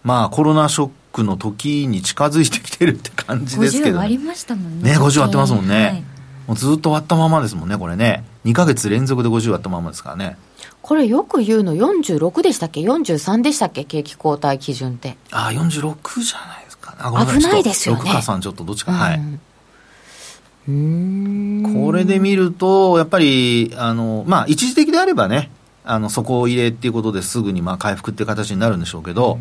[0.03, 4.25] まあコロナショックの時に近づいてきてるって感じですけ50ど割りね。
[4.25, 5.85] ましたもんねね、50割ってますもんね。
[5.85, 6.03] はい
[6.45, 8.25] もうずっと割ったままですもんね、これね。
[8.43, 10.35] 2ヶ月連続で50割ったままですからね。
[10.81, 13.85] これよく言うの46でしたっけ？43でしたっけ？
[13.85, 18.91] 景気後退基準ってああ、46じゃないですか危ないですよね6か3ちょっとどっちか。
[18.91, 19.17] はい。
[19.19, 19.39] うん
[20.67, 20.73] うー
[21.69, 25.49] んこれで見ると、やっぱり、あの、まあ、一時的であればね、
[25.85, 29.39] あの、底を入れっていうことですぐに、まあ、回復っていう形になるんでしょうけど、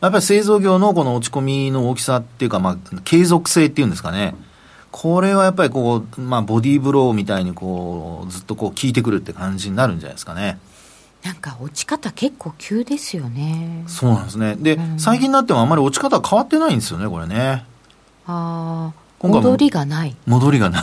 [0.00, 4.34] やっぱり製造業のこの落ち込みの大きさっていうか、まあ、継続性っていうんですかね。
[4.90, 10.58] これはやっぱりこう、まあ、ボディーブローみたいにこう、ずっとこう、効いてくるって感じになるんじゃないですかね。
[11.22, 14.56] なんか落ち方結構急ですよねそうなんですね。
[14.56, 17.64] で、うん最近になってもあんまり落ち方は変わってないんですよね、これね。
[18.26, 20.82] ああ戻りがない戻りがない。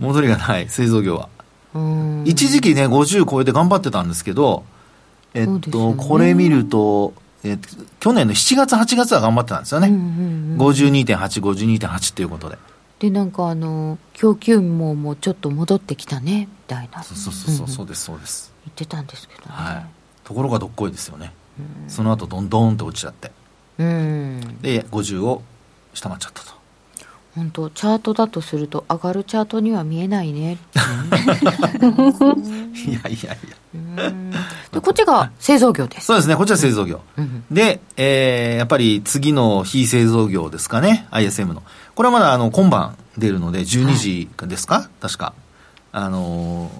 [0.00, 1.28] 戻りがない、製造業は。
[1.74, 4.64] うん一時期ね、50超えて頑張ってたんですけど、
[5.32, 7.68] えっと、ねこれ見ると、えっと、
[8.00, 9.88] 去年の7月、8月は頑張ってたんですよね。
[9.88, 10.00] うんうん
[10.52, 12.58] うん52.8、52.8っていうことで。
[12.98, 18.52] でなんかあの供給網もちょっと戻ってきたねみたいなそうそうそうそう、そうです、そうです。
[18.66, 19.86] 言ってたんですけどね、はい。
[20.22, 21.32] ところがどっこいですよね。
[21.88, 23.32] その後、どんどんと落ちちゃって。
[23.78, 25.42] うんで、50を
[25.94, 26.60] 下回っちゃったと。
[27.34, 30.58] 本当チャートだとすると上がるチャートには見えないね
[32.86, 34.12] いやいやいや。
[34.72, 36.06] うんでこっちが製造業です。
[36.06, 37.00] そうですね、こっちは製造業。
[37.16, 41.62] うんで、えー、やっぱり次の非製造業ですかね、ISM の。
[41.94, 45.34] これはまだあの今晩出るので、12時ですか、確か。
[45.92, 46.70] あの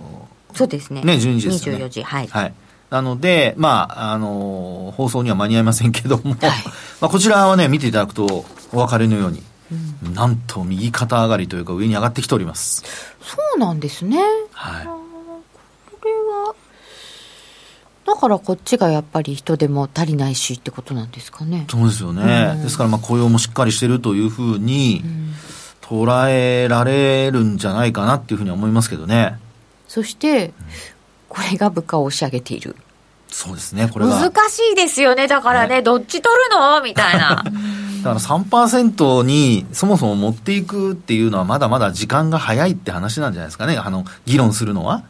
[0.54, 1.02] そうですね。
[1.02, 1.84] ね12時ですよね。
[1.84, 2.02] 24時。
[2.02, 2.54] はい、ーはい。
[2.90, 6.36] なので、まあ、あのー放送には間に合いませんけども、はい。
[7.00, 9.42] まあ、こちらはね、見ていただくとお分かりのように、
[10.14, 12.84] なんと右肩上がりというか上に上がってきております。
[13.22, 14.18] そうなんですね。
[14.52, 14.84] はい。
[14.84, 15.00] こ
[16.04, 16.54] れは
[18.10, 22.54] だからこっちがやっぱり人手も足りないしってことなんですかねそうですよね。
[22.56, 25.34] うんですから、まあ、雇用もしっかりしてるというふうにうん
[25.80, 29.38] 捉えられるんじゃないかなっていうふうには思いますけどね。
[29.88, 30.52] そして
[31.28, 32.76] これが物価を押し上げている
[33.28, 34.20] そうですね、これが。
[34.20, 36.82] 難しいですよねだからねどっち取るの？
[36.82, 37.42] みたいな
[38.02, 43.76] だから3%にそもそも持っていくっていうのはまだまだ時間が早いって話なんじゃないですかね。
[43.76, 45.02] あの、議論するのは。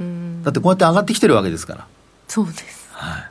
[0.00, 1.86] うんだってこうやって上がってきてるわけですから。
[2.28, 3.30] そうですはい。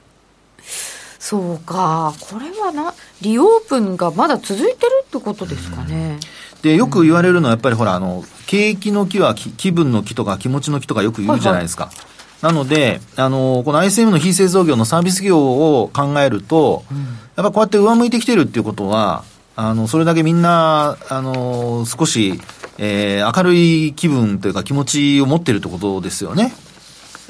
[1.20, 6.20] そうかこれはなreopen がまだ続いてるってことですかね、
[6.62, 11.92] で、よく言われるのはやっぱりほら、あの、景気の気は気気分の気とか気持ちの気とかよく言うじゃないですか。
[12.42, 16.84] なので、あの、この ISM の非製造業のサービス業を考えると、
[17.36, 19.24] やっぱこうやって上向いてきてるっていうことは、
[19.56, 22.40] あの、それだけみんな、あの、少し、
[22.78, 26.54] えー明るい気分というか気持ちを持ってるってことですよね。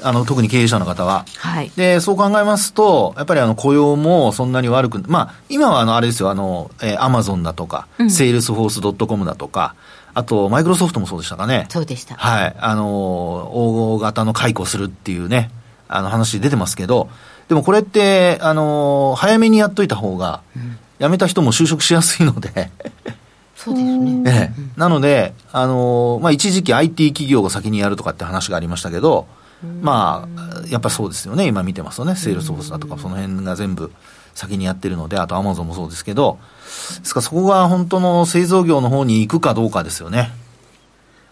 [0.02, 1.24] あの、特に経営者の方は。
[1.38, 1.70] はい。
[1.76, 8.10] で、そう考えますと、やっぱりあの雇用もそんなに悪く、まあ、今はあの、あれですよ、あの、えー、アマゾンだとか、うん。
[8.10, 9.74] セールスフォース .com だとか、
[10.14, 11.66] あと、マイクロソフトもそうでしたかね。
[11.68, 12.14] そうでした。
[12.14, 12.56] はい。
[12.58, 15.50] あの、大型の解雇するっていうね、
[15.88, 17.08] あの話出てますけど、
[17.48, 20.42] でもこれって、あの、早めにやっといた方が、
[21.00, 22.70] 辞めた人も就職しやすいので、
[23.58, 24.22] そうですね。
[24.26, 24.78] ええ。
[24.78, 29.26] なので、あの、まあ、一時期 IT 企業が先にやるとかって話がありましたけど、
[29.82, 33.92] まあ、やっぱそうですよね、今見てますとね、セールスフォースだとか、その辺が全部
[34.34, 36.38] 先にやってるので、あとアマゾンもそうですけど、
[37.00, 40.30] ですからそこが本当の製造業の方に行くかどうかですよね。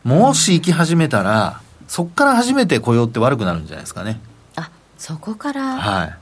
[0.02, 4.20] もし行き始めたら、そこから初めて雇用って悪くなるんじゃないですかね。
[4.56, 6.16] あそこから、はい。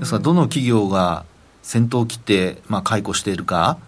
[0.00, 1.24] ですから、どの企業が
[1.62, 3.78] 先頭を切って、まあ、解雇しているか、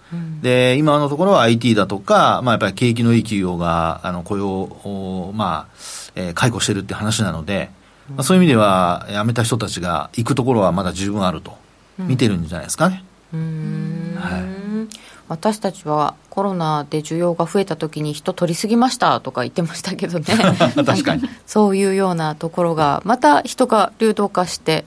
[0.40, 5.76] で、今のところは IT だとか、まあ、やっぱり景気のいい企業が、あの、雇用を、まあ、
[6.16, 7.70] えー解雇してるって話なので、
[8.08, 11.56] まあ、そういう意味では、辞めた人たちが行くところはまだ十分あると、
[11.98, 13.04] 見てるんじゃないですかね。
[13.32, 14.96] はい。
[15.28, 20.26] 私たちはコロナで需要が増えた時に人取りすぎましたとか言ってましたけどね。
[20.86, 21.28] 確かに。
[21.46, 24.84] そういうようなところがまた人が流動化して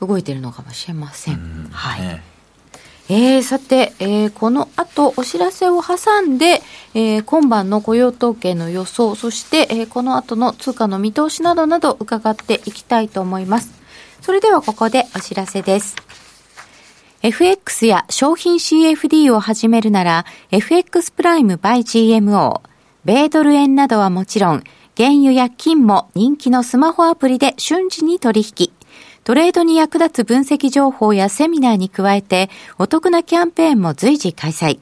[0.00, 2.22] 動いてるのかもしれません、はい、ね
[3.12, 6.62] えー、さて、えーこの後お知らせを挟んで、
[6.94, 13.72] えー今晩の雇用統計の予想、そして、えーこの後の通貨の見通しなどなど伺っていきたいと思います。
[14.20, 15.96] それではここでお知らせです。
[17.22, 22.60] FX や商品 CFD を始めるなら、FX プライム by GMO、
[23.04, 24.62] 米ドル円などはもちろん、
[24.96, 28.70] 原油や金も人気のスマホアプリで瞬時に取引。
[29.24, 34.80] トレードに役立つ分析情報やセミナーに加えて、お得なキャンペーンも随時開催。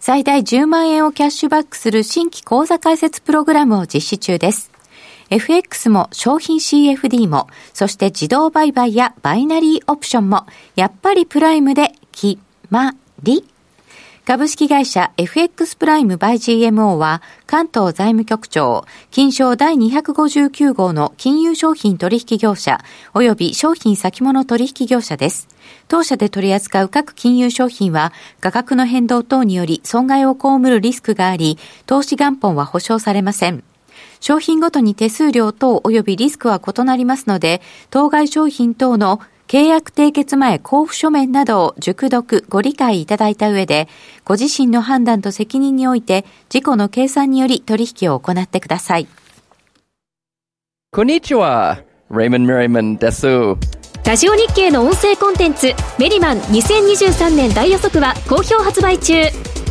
[0.00, 4.70] 最大10万円をキャッシュバックする新規講座開設プログラムを実施中です。
[5.30, 12.38] FX も商品 CFD も、そして自動売買やバイナリーオプションも、やっぱりプライムで決
[12.70, 13.44] まり。
[14.24, 22.80] 株式会社 FX プライムバイ GMO は関東財務局長、金賞第259号の金融商品取引業者
[23.12, 25.46] 及び商品先物取引業者です。
[25.88, 33.62] 当社で取り扱う各金融商品は価格の変動等により損害を被るリスクがあり、投資元本は保証されません。
[34.20, 37.60] 商品ごとに手数料等及びリスクは異なりますので、
[37.90, 43.88] 当該商品等の契約締結前交付書面などを熟読ご理解いただいた上で、
[44.24, 49.06] ご自身の判断と責任において、自己の計算により取引を行ってください。
[50.90, 51.82] こんにちは。
[52.10, 53.26] Raymond Merriman です。
[54.06, 59.14] ラジオ日経の音声コンテンツメリマン2023年大予測は好評発売中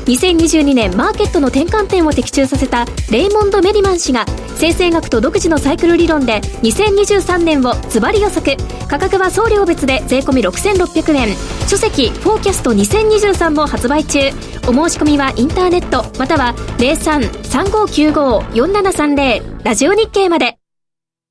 [0.05, 8.57] 2022年マーケットの転換点を的中させたレイモンド・メリマン氏が生成学と独自のサイクル理論で2023年をズバリ予測。
[8.87, 11.35] 価格は送料別で税込6600円
[11.67, 14.19] 書籍「フォーキャスト2023」も発売中。
[14.67, 20.57] お申し込みはインターネットまたは0335954730ラジオ日経まで。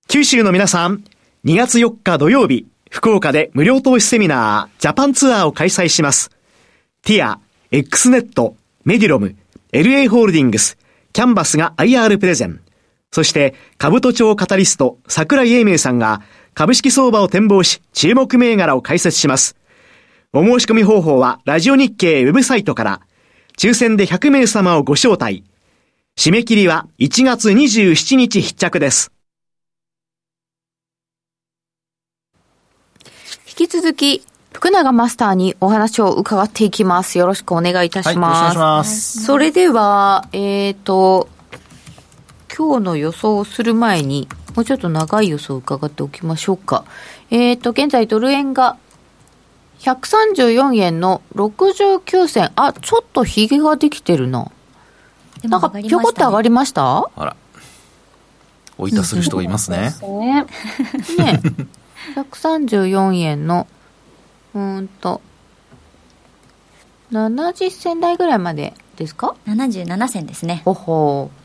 [0.09, 1.05] 九州の皆さん、
[1.45, 6.31] 2月4日土曜日、福岡で無料投資セミナー、ジャパンツアーを開催します。
[7.03, 9.37] ティア、X ネット、メディロム、
[9.73, 10.77] LA ホールディングス、
[11.13, 12.61] キャンバスが IR プレゼン。
[13.13, 16.23] そして、株都庁カタリスト、桜井英明さんが、
[16.55, 19.57] 株式相場を展望し、注目銘柄を解説します。
[20.33, 23.01] お申し込み方法は、ラジオ日経ウェブサイトから、
[23.57, 25.45] 抽選で100名様をご招待。
[26.17, 29.13] 締め切りは1月27日必着です。
[33.47, 37.19] 引き続き、福永マスターにお話を伺っていきます。
[37.19, 38.39] よろしくお願いいたはい、します。
[38.39, 39.25] よろしくお願いします。
[39.25, 41.29] それでは、えっ、と、
[42.57, 46.85] 今日の予想をする前に、もうちょっと長い予想を伺っておきましょうか。
[47.31, 48.77] えっ、と、現在ドル円が
[49.81, 52.51] 134円の69銭。
[52.55, 54.51] あ、ちょっとヒゲができてるな。
[55.41, 57.11] でなんか、ぴょこっと上がりました？
[57.17, 57.37] あら。
[58.79, 59.79] おいたする人がいますね。
[59.79, 60.45] ですね。
[61.19, 61.41] ね。
[62.17, 63.67] 134円の、
[64.55, 65.21] うーんと、
[67.13, 70.63] 70銭台ぐらいまでですか？77銭ですね。
[70.65, 71.43] ほほう。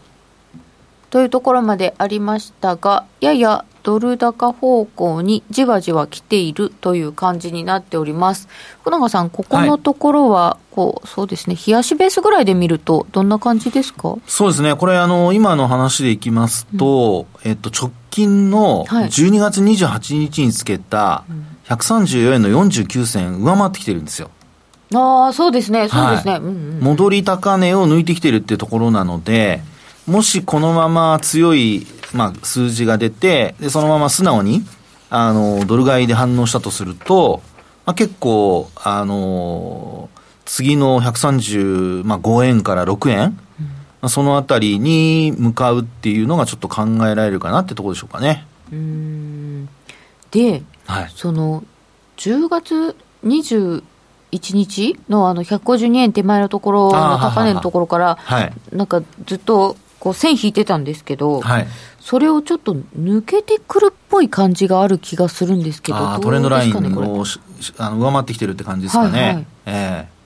[1.10, 8.50] というところまでありましたが、ややドル高方向にじわじわ来ているという感じになっております。
[8.82, 14.18] 福永さん、ここのところは、こう、そうですね、冷やしベースぐらいで見ると、どんな感じですか？
[14.28, 14.76] そうですね。
[14.76, 19.08] これ、あの、今の話でいきますと、えっと、直近のはい。
[19.08, 21.24] 12月28日につけた
[21.70, 24.30] 134円の49銭上回ってきてるんですよ。
[24.94, 26.34] ああ、そうですね、そうですね。
[26.34, 26.80] はいうんうん。
[26.80, 29.62] 戻り高値を抜いてきてるっていうところなので、
[30.06, 34.64] もしこのまま強い、まあ、数字が出て、で、そのまま素直に、
[35.10, 37.42] あの、ドル買いで反応したとすると、
[37.86, 40.10] まあ、結構、あの、
[40.46, 43.38] 次の135円から6円、
[44.02, 48.46] まあそのあたりに向かうっていうのがちょっと考えられるかなってところでしょうかね。
[48.72, 49.70] うーん
[50.32, 51.12] で、はい。
[51.16, 51.64] その、
[52.18, 53.84] 10月21
[54.32, 58.54] 日のあの152円手前のところの高値のところから、はい。
[58.72, 61.68] なんかずっとこう線引いてたんですけど、はい。
[62.00, 67.40] それをちょっと抜けてくるっぽい感じがある気がするんですけど、どうトレンドラインをし
[67.78, 69.20] あの上回ってきてるって感じですかね。
[69.20, 70.18] はいはいええ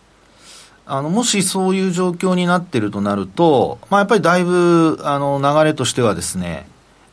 [0.92, 6.68] あのもしそういう状況になってるとなると、まあ、やっぱりだいぶあの流れとしてはですね、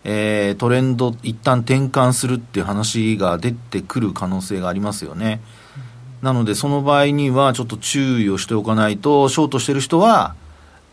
[0.05, 5.41] えートレンド一旦転換するっていう話が出てくる可能性がありますよね。
[6.23, 10.35] なので、その場合にはちょっと注意をしておかないと、ショートしてる人は、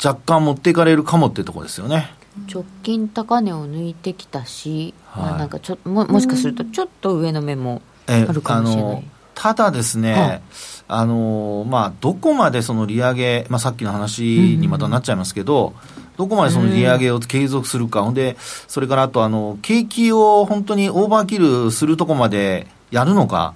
[0.04, 2.12] 若干持っていかれるかもっていうところですよね。
[2.52, 9.04] 直近高値を抜いてきたし、はいまあ、なんかちょももしかするとちょっと上の目もあえるかもしれなのい。
[9.34, 10.42] ただですね、はい
[10.88, 15.74] あのまあ、どこまでその利上げ、まあ、さっきの話にまたなっちゃいますけど、
[16.18, 23.54] どこまでその利上げを継続するか、ほんで、それからあとあの、景気を本当にオーバーキルするとこまでやるのか、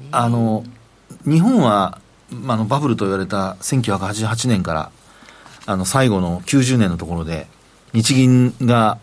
[0.00, 0.08] ね。
[0.12, 0.64] あ、あの
[1.24, 4.90] 日本は、まあ、あのバブルと言われた1988年から
[5.66, 7.46] あの最後の90年のところで、
[7.92, 8.98] 日銀が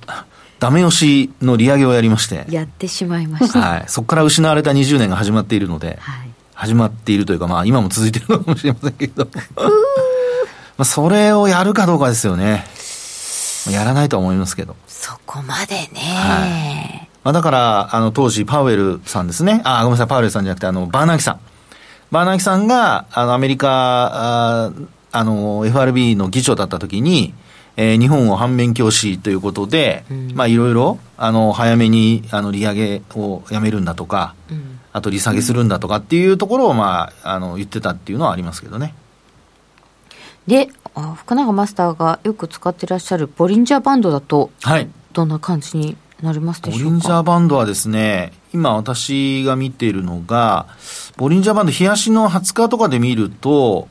[0.60, 3.60] ダメ押しの利上げをやりまして、やってしまいました。
[3.60, 6.30] はい、そこから失われた20年が始まっているので、はい。
[6.56, 9.32] 始まっているというか、まあ、今も続いているのかもしれませんけれども、
[10.78, 12.65] まあそれをやるかどうかですよね。
[13.71, 14.76] やらないとは思いますけど。
[14.88, 19.61] そこまでね、はまあ、だから、あの、当時、パウエルさんですね。
[19.63, 21.39] あ、ごめんなさい、パウエルさんじゃなくて、あの、バーナーキさん。
[22.11, 24.71] バーナーキさんが、あの、アメリカ、あ
[25.11, 27.34] あの、FRB の議長だった時に、
[27.78, 38.93] えー日本を反面教師ということで、まあ、いろいろ、あの、早めに、あの、利上げをやめるんだとか、うんあと利下げするんだとかっていうところを、まあ、あの、言ってたっていうのはありますけどね。
[40.48, 44.89] であ福永マスターがよく使ってらっしゃるボリンジャーバンドだとはい。
[45.14, 46.89] どんな感じになりますボでしょうか？
[46.91, 50.68] リンジャーバンドはですね、今私が見ているのが、
[51.18, 53.88] ボリンジャーバンド、冷やしの20日とかで見ると、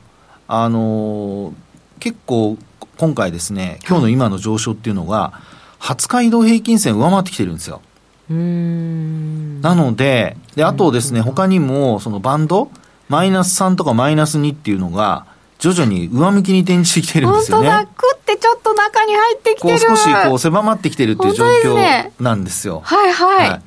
[0.47, 1.53] あのー
[1.99, 2.57] 結構
[2.97, 5.33] 今回ですね、今日の今の上昇っていうのが、
[5.79, 7.81] 20日移動平均線上回ってきてるんですよ。
[8.29, 12.69] なので、で、あとですね、他にも、そのバンド、
[13.09, 15.25] マイナス3とかマイナス2っていうのが、
[15.59, 17.87] 徐々に上向きに転じてきてるんですよね。
[17.97, 22.81] 食ってちょっと中に入ってきこう少しこう狭まってきてるっていう状況なんですよ。
[22.83, 23.61] はいはい、はい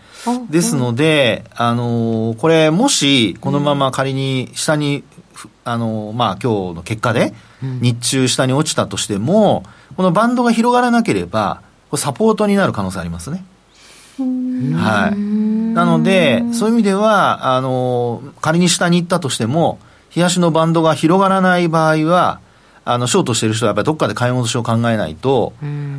[0.51, 7.33] ですので、あのーこれ、もし、このまま仮に下に、ふあのーまあ、今日の結果で、
[7.63, 9.65] 日中下に落ちたとしても、
[9.97, 13.45] このバンドが広がらなければ、これサポートになる可能性ありますね。
[14.19, 15.19] はい。
[15.75, 19.79] なので、そういう意味では、あのー仮に下に行ったとしても、
[20.19, 22.41] 冷やしのバンドが広がらない場合は、
[22.85, 25.53] あの、ショートしてる人はやっぱりどっかで買い戻しを考えないと、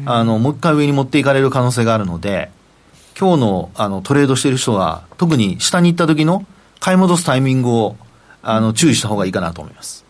[0.06, 2.52] あの、もう一回上に持っていかれる可能性があるので、
[3.18, 6.46] 今日のあのトレードしてる人は、特に下に行った時の
[6.82, 7.96] 買い戻すタイミングを
[8.42, 10.04] あの注意した方がいいかなと思います。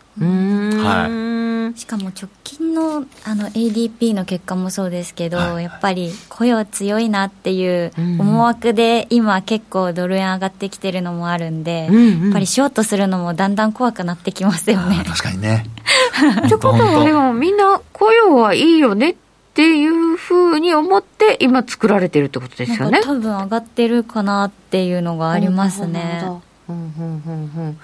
[1.76, 15.04] しかも直近のあの ADP の結果もそうですけど、はいやっぱり雇用強いなっていううん思惑で今結構ドル円上がってきてるのもあるんで、うんうんやっぱりショートするのもだんだん怖くなってきますよね。
[15.06, 15.66] 確かにね。
[16.46, 19.16] ってことはでもみんな雇用はいいよねっ
[19.54, 23.02] ていうふうに思って今作られてるってことですよね。
[23.04, 26.24] 多分上がってるかなっていうのがありますね。
[26.70, 27.78] うんうんうんうん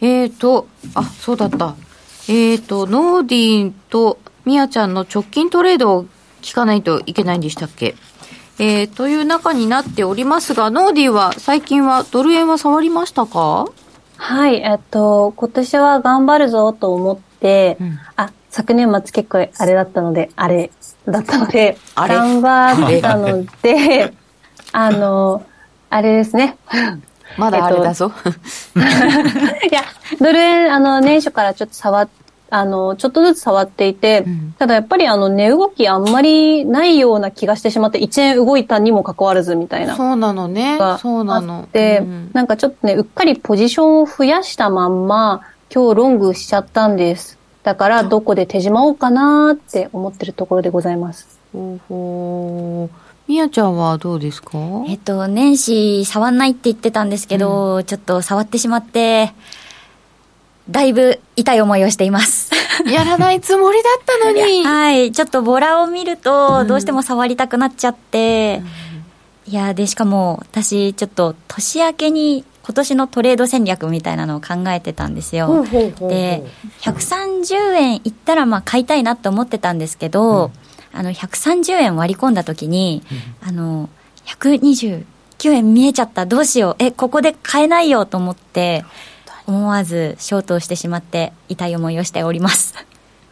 [0.00, 1.74] えーと、あ、そうだった。
[2.28, 6.06] えーと、ノーディーとミヤちゃんの直近トレードを
[6.42, 7.94] 聞かないといけないんでしたっけ？
[8.58, 13.66] えー、という中になっておりますが、ノーディーは最近はドル円は触りましたか？
[14.16, 17.98] はい、えっと、今年は頑張るぞと思って、うん。
[18.16, 20.70] あ、昨年末結構あれだったので、あれ
[21.06, 22.14] だったので、あれ？
[22.14, 24.14] 頑張ったので、
[24.72, 25.44] あの、
[25.90, 26.56] あれですね。
[27.38, 28.12] まだあれだぞ。
[28.76, 29.82] いや、
[30.20, 32.08] ドル円、あの、年初からちょっと触っ、
[32.48, 39.96] あの、ちょっとずつ触っていて、んただやっぱりあの、値動きあんまりないような気がしてしまって、1円動いたにもかかわらずみたいな。
[39.96, 40.98] そうなのねが。
[40.98, 41.66] そうなのあっ。
[41.66, 45.42] て、うんなんかちょっとね、うっかりポジションを増やしたまんま、
[45.74, 47.38] 今日ロングしちゃったんです。
[47.64, 51.40] だから、どこで手締まおうかなって思ってるところでございます。
[51.52, 53.05] ほうほう。
[53.28, 54.58] ミヤちゃんはどうですか？
[54.88, 59.32] えっと、年始触んないって言ってたんですけど、ちょっと触ってしまって、
[60.70, 62.50] だいぶ痛い思いをしています。
[62.86, 64.64] やらないつもりだったのに。
[64.64, 65.10] はい。
[65.12, 68.62] ちょっとボラを見ると、どうしても触りたくなっちゃって、
[69.48, 75.64] いや、で、しかも、私、ちょっと、年明けに、今年のトレード戦略みたいなのを考えてたんですよ。
[76.08, 76.44] で、
[76.80, 80.50] 130円いったら、まあ、買いたいなと思ってたんですけど、
[80.92, 83.02] あの、130円割り込んだ時に、
[83.46, 83.88] あの、
[84.26, 85.04] 129
[85.44, 88.84] 円見えちゃった、どうしよう、え、ここで買えないよと思って、
[89.46, 92.74] 思わずショートをしてしまって、痛い思いをしております。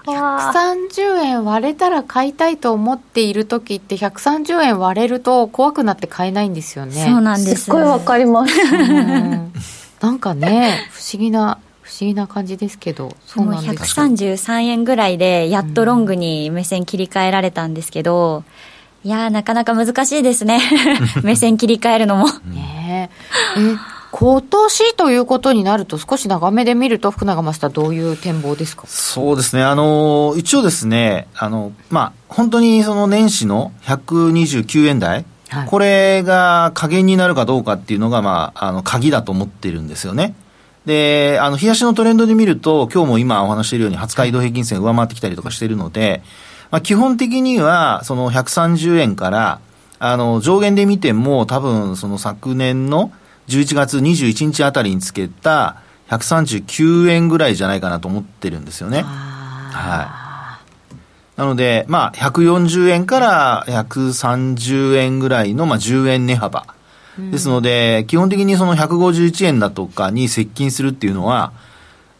[0.05, 7.07] 130円割れたら買いたいと思っている時って130円割れると怖くなって買えないんですよね。
[7.07, 7.64] そうなんです。
[7.64, 8.55] すっごいわかります。
[8.61, 9.52] うん
[10.00, 11.64] なんかね、不思議な、不
[12.01, 14.01] 思議な感じですけど、そうなんです。
[14.01, 18.45] 133円ぐらいで、やっとロングに目線切り替えられたんですけど、
[19.05, 20.61] いやー、なかなか難しいですね。
[21.22, 22.26] 目線切り替えるのも。
[22.47, 23.11] ね
[23.57, 23.61] え。
[23.61, 23.76] え、
[24.12, 28.84] 今年ということになると、少し長めで見ると、福永マスター、どういう展望ですか？
[28.86, 40.34] そうですね、あの一応ですね、あのまあ、本当にその年始の129円台、はい、これが加減になるかどうかっていうのが、まあ、あの鍵だと思ってるんですよね。
[40.87, 46.22] で、あの、冷やしのトレンドで見ると、今日も今お話しているように20日移動平均線上回ってきたりとかしているので、
[46.70, 49.61] まあ、基本的には、その130円から、
[49.99, 53.12] あの、上限で見ても、多分、その昨年の
[53.49, 55.76] 11月21日あたりにつけた
[56.09, 59.03] 139円ぐらいじゃないかなと思ってるんですよね。
[59.03, 60.59] は
[61.37, 61.41] い。
[61.41, 66.74] なので、まあ、140円から130円ぐらいの、まあ、10円値幅。
[67.19, 71.53] ですので、基本的にその151円だとかに接近するっていうのは、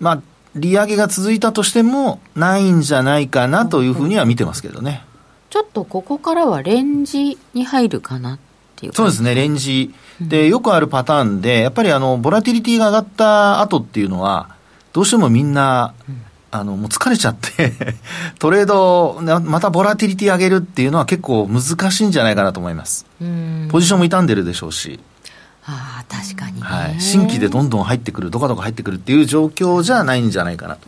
[0.01, 0.23] まあ、
[0.55, 5.05] 利上げが続いたとしても、ないんじゃないかなというふうには見てますけどね。
[5.51, 8.39] ちょっとここからはレンジに入るかなっ
[8.77, 9.95] ていうそうですね、レンジ。
[10.21, 14.49] で、よくあるパターンで、やっぱりあの、ボラティリティが上がった後っていうのは、
[14.93, 15.95] どうしてもみんな、
[16.55, 17.73] あの、もう疲れちゃって
[18.39, 23.07] トレード、またボラティリティ上げるっていうのは結構難しいんじゃないかなと思います。
[23.71, 25.01] ポジションも傷んでるでしょうし。
[25.67, 27.01] ああ、確かに、はい。
[27.01, 30.87] 新規でどんどん入ってくる、どかどか入ってくるっていう状況じゃないんじゃないかなと。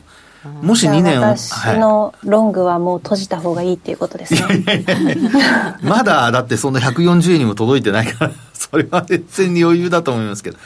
[0.63, 4.85] もし2年私のロングはもう閉じた方がいいっていうことですね。
[5.83, 10.59] まだだってそんな140円にも届いてないから、 それは全然に余裕だと思いますけど。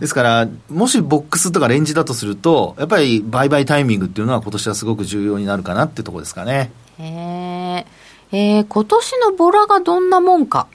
[0.00, 6.70] ですから、もしボックスとかレンジだとすると、やっぱり売買タイミングっていうのは今年はすごく重要になるかなっていうところですかね。
[6.98, 7.86] へ
[8.32, 10.66] えー、今年のボラがどんなもんか、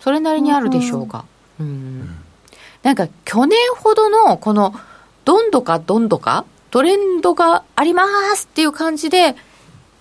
[0.00, 1.24] それなりにあるでしょうか？
[1.58, 2.16] うん、うん、
[2.82, 4.74] なんか去年ほどのこの
[5.24, 8.04] どんどかどんどかトレンドがありま
[8.36, 9.36] すっていう感じで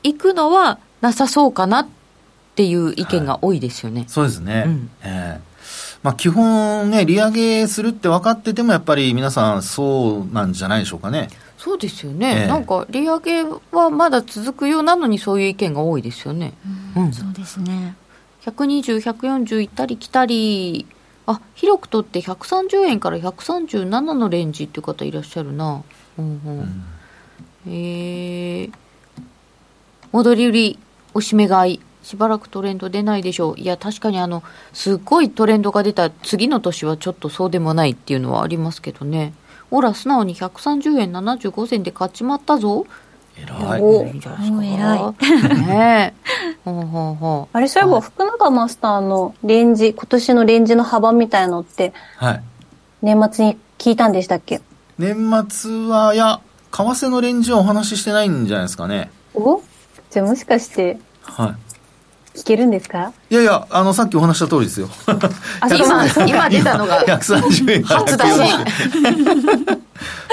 [0.03, 1.88] 行くのはなさそうかなっ
[2.55, 4.01] ていう意見が多いですよね。
[4.01, 4.63] はい、そうですね。
[4.67, 5.49] うん、えー
[6.01, 11.28] まあ、基本ね、利上げするって分かってても、やっぱり皆さん、そうなんじゃないでしょうかね。
[11.57, 16.53] そうですよね、えー、なんか利上げはまだ続くようなのに、そういう意見が多いですよね。
[16.95, 17.95] うん、うん、そうですね
[18.45, 20.88] 120、140行ったり来たり、
[21.28, 25.84] あ広くとって130円から137のレンジっていう方いらっしゃるな。
[26.20, 26.41] うん
[27.65, 28.72] うん、えー、
[30.11, 30.80] 戻り売り
[31.13, 34.43] おしめ買いしばらくトレンド出ないでしょういや確かにあの
[34.74, 39.34] すっごいトレンドが出た次の年はちょっとそうでもないっていうのはありますけどね
[39.70, 42.86] ほら素直に130円75銭で買っちまったぞ
[43.41, 43.82] 偉い。
[43.82, 44.63] いいんじゃないですか。
[44.63, 45.67] 偉い。
[45.67, 46.13] ね
[46.65, 47.57] ほうほうほう。
[47.57, 52.43] あれ、そういえば、福永マスターのレンジ、今年のレンジの幅みたいのって、はい。
[53.01, 54.61] 年末に聞いたんでしたっけ？
[55.00, 55.16] 年
[55.50, 56.41] 末は、いや、
[56.72, 59.10] 為替のレンジはお話ししてないんじゃないですかね。
[59.34, 59.62] お？
[60.12, 61.56] じゃあもしかして、は
[62.36, 62.39] い。
[62.39, 63.12] 聞けるんですか？
[63.30, 64.89] いやいや、あの、さっきお話した通りですよ。
[65.08, 65.18] 今、
[66.28, 67.04] 今出たのが。
[67.06, 68.30] 130円初出し。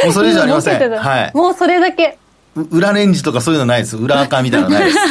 [0.05, 0.91] もうそれじゃありません。
[0.99, 1.35] はい。
[1.35, 2.19] もうそれだけ。
[2.71, 3.97] 裏レンジとかそういうのないです。
[3.97, 4.99] 裏垢みたいなのないです。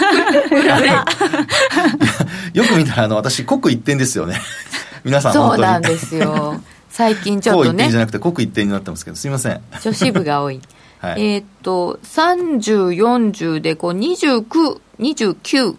[2.54, 4.42] よく見たら、あの、私、刻一点ですよね。
[5.04, 6.60] 皆さん、そうなんですよ。
[6.96, 7.84] 最近ちょっとね。
[7.84, 9.62] 一点じゃなくて刻一点になってますけど、すみません。
[9.84, 10.62] 女子部が多い。
[11.00, 15.76] はい、えっと、30、40でこう29、29、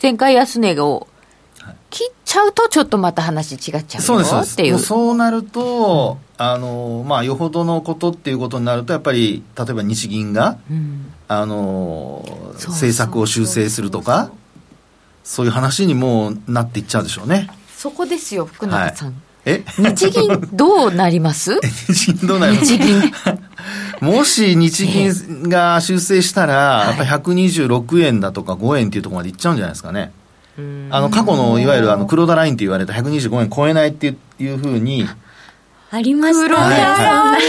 [0.00, 1.08] 前回安値を
[1.88, 14.30] 切っちゃうとちょっとまた話違っちゃうそうですっていうそうなると、うん、あのまあよほどのことっていうことになるとやっぱり例えば日銀が、うん、あの政策を修正するとか
[15.24, 17.48] そういう話にもなっていっちゃうでしょうね。
[17.76, 19.62] そこですよ福永さん、はいえ？
[19.78, 21.58] 日銀どうなります？
[21.88, 22.72] 日銀どうなります？
[24.04, 30.10] もし日銀が修正したら、やっぱり126円だとか5円っていうところまでいっちゃうんじゃないですかね。
[30.90, 35.08] あの過去のいわゆるあの黒田ラインって言われた125円超えないっていうふうに。
[35.90, 36.68] ありました。
[36.68, 37.42] ね、はい、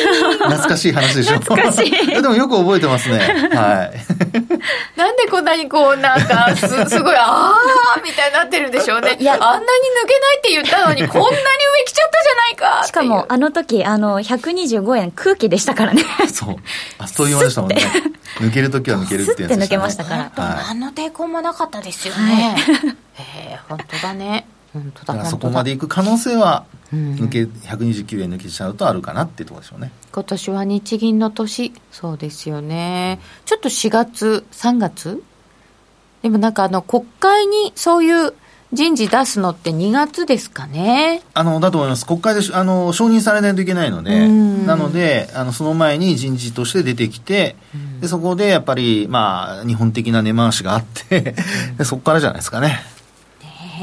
[0.44, 1.40] 懐かしい話でしょ。
[1.40, 2.08] 懐かしい。
[2.08, 3.20] でもよく覚えてますね。
[3.20, 4.98] はい。
[4.98, 9.18] なんでこんなにこうなんかすすごいああみたいになってるんでしょうね。
[9.20, 16.04] いやあんなに抜けないって言ったのにこんなに上来ちゃったじゃないかしかもあの時あの125円空気でしたからね。
[16.32, 16.56] そう。
[17.00, 17.78] あっという間でしたもんね。
[18.40, 22.90] 抜ける時は抜けるってやつでした、ね、抜けましたから、はい、何の抵抗もなかったですよね、はい、
[23.22, 24.48] へえ本当だね
[25.30, 29.92] そこまでいく可能性は抜け、うん、129円抜けちゃうとあるかなっていうところでしょうね。
[30.12, 33.20] 今年は日銀の年そうですよね。
[33.46, 35.24] ちょっと4月3月？
[36.22, 38.34] でもなんかあの国会にそういう
[38.74, 41.22] 人事出すのって2月ですかね。
[41.36, 47.56] あのだと思います、国会であの承認されないといけないので、なのであの、その前に人事として出てきて、
[48.02, 51.36] でそこでやっぱり、まあ、日本的な根回しがあって、
[51.78, 52.80] でそこからじゃないですかね。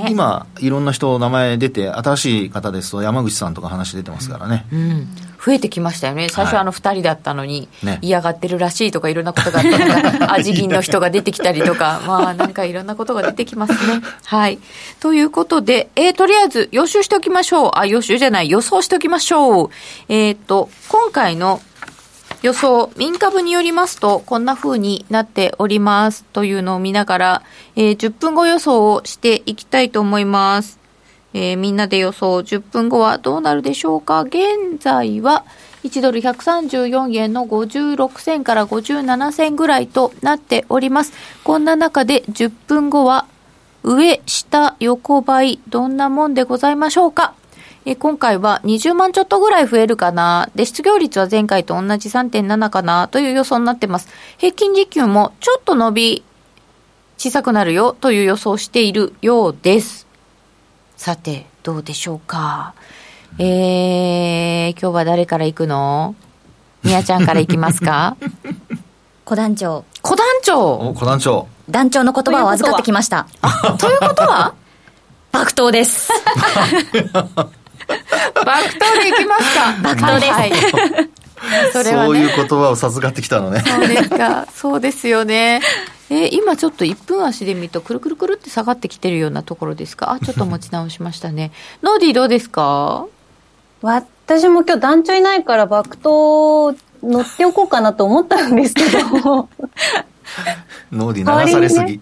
[0.09, 4.66] 今、いろんな人、名前出て、新しい方ですと、山口さんとか話出てますからね。
[4.72, 5.09] うん、
[5.44, 14.01] 増えてきましたよね、最初、はいあの2人だったのに、ね嫌がってるらしいとか、いろんなことがあったのが、 味銀の人が出てきたりとか、まあなんかいろんなことが出てきますね。
[14.24, 14.59] はい。
[15.01, 17.70] ということで、えーとりあえず予習しておきましょう。
[17.74, 19.70] あ、予習じゃない、予想しておきましょう。
[20.09, 21.61] えっ、と、今回の
[22.43, 27.43] 予想、民株によりますと、こんな風になっておりますというのを見ながら、
[27.76, 30.78] えー10分後予想をしていきたいと思います。
[31.34, 34.22] えーみんなで予想、10分後はどうなるでしょうか。
[34.22, 35.45] 現在は、
[35.84, 41.12] 1ドル134円の56銭から57銭ぐらいとなっております。
[41.45, 43.26] こんな中で10分後は、
[43.82, 47.34] 上、下、横ばい、どんなもんでございましょうか。
[47.87, 50.51] えー今回は20万ちょっとぐらい増えるかな。
[50.55, 54.09] で、失業率は前回と同じ3.7かなという予想になってます。
[54.39, 56.24] 平均時給もちょっと伸び
[57.16, 60.07] 小さくなるよという予想をしているようです。
[60.97, 62.74] さて、どうでしょうか。
[63.39, 66.14] えー、今日は誰から行くの？
[66.83, 68.16] みやちゃんから行きますか？
[69.24, 71.47] 小団長小団長お、小団長。
[71.70, 73.26] 団長の言葉を預かってきました
[73.78, 74.55] ということは？
[75.33, 76.11] 爆投です
[78.34, 80.57] 爆投で行きますか爆投ですはいは
[81.03, 81.11] い
[81.72, 82.32] それはそういうね。
[82.36, 83.62] 言葉を授かってきたのね。
[83.66, 84.47] そうですか。
[84.55, 85.62] そうですよね。
[86.11, 90.12] えー今ちょっと1分足で見ると、くるくるくるって下がってきてるようなところですか？
[90.12, 91.51] あ、ちょっと持ち直しましたね。
[91.82, 93.07] ノーディーどうですか？
[93.80, 99.49] 私も今日団長いないから爆投乗っておこうかなと思ったんですけど、
[100.93, 101.99] ノーディ流されすぎ。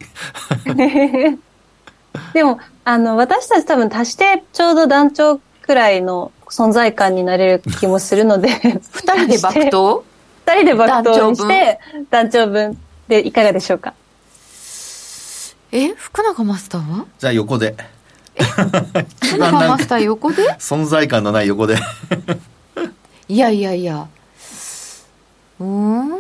[2.34, 8.48] でも、あの、私たち多分足してちょうど団長くらいの存在感になれる気もするので、
[8.90, 10.04] 二人で爆投？
[10.46, 12.78] 二人で爆投にして、団長分？
[13.06, 13.92] でいかがでしょうか？
[15.70, 17.04] え福永マスターは？
[17.18, 17.76] じゃあ横で。
[18.34, 18.44] 一
[19.28, 20.42] 福永マスター横で？
[20.54, 21.76] 存在感のない横で。
[23.28, 24.08] いやいやいや。
[25.60, 26.18] うーん。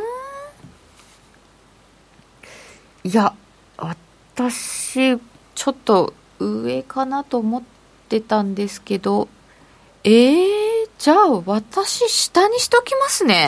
[3.04, 3.32] いや、
[3.78, 5.18] 私、
[5.54, 7.62] ちょっと上かなと思っ
[8.10, 9.26] てたんですけど、
[10.10, 10.44] えー、
[10.98, 13.46] じゃあ私下にしときますね。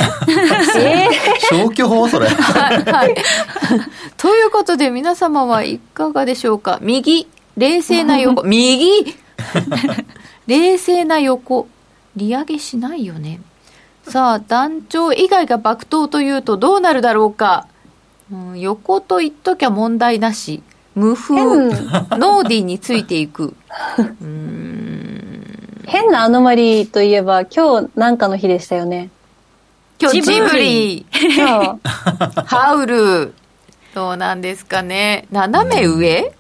[0.76, 1.08] え
[1.48, 2.06] 消去法？
[2.08, 2.26] それ。
[2.28, 3.14] はい、はい。
[4.18, 6.78] ということで皆様はいかがでしょうか？
[6.82, 9.16] 右、冷静な横、 右
[10.46, 11.66] 冷静な横、
[12.16, 13.40] 利上げしないよね。
[14.06, 17.66] さあ、団長以外が爆投というとどうなるだろうか？
[18.30, 20.62] うん、横と言っときゃ問題なし。
[20.94, 23.54] 無風、ノーディーについていく。
[23.96, 24.89] うーん
[25.90, 29.10] 変なアノマリーといえば、今日なんかの日でしたよね。
[30.00, 31.80] 今日ジブリリ、そう。
[32.46, 33.34] ハウル、
[33.92, 35.26] どうなんですかね。
[35.32, 36.32] 斜め上？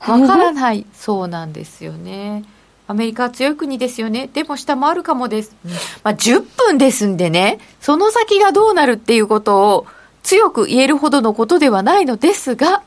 [0.00, 0.84] わからない。
[0.92, 2.42] そうなんですよね。
[2.88, 4.28] アメリカは強い国ですよね。
[4.32, 5.54] でも下もあるかもです。
[6.02, 9.86] まあ、10分ですんでね、その先がどうなるっていうことを
[10.24, 12.82] 強く言えるほどのことではないのですが、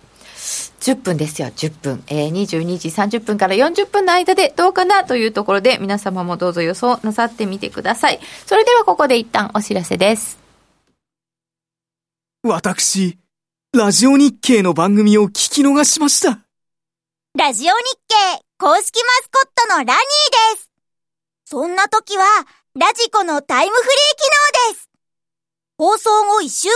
[0.79, 2.03] 10分ですよ、10分。
[2.07, 8.19] えー、22時30分から40分の間でどうかなというところで、皆様もどうぞ予想なさってみてください。
[8.45, 10.37] それではここで一旦お知らせです。
[12.43, 13.17] 私、
[13.73, 16.41] ラジオ日経の番組を聞き逃しました。
[17.37, 17.73] ラジオ日
[18.07, 19.93] 経公式マスコットのラニー
[20.55, 20.69] です。
[21.45, 22.23] そんな時は、
[22.75, 24.89] ラジコのタイムフリー機能です。
[25.77, 26.75] 放送後1週間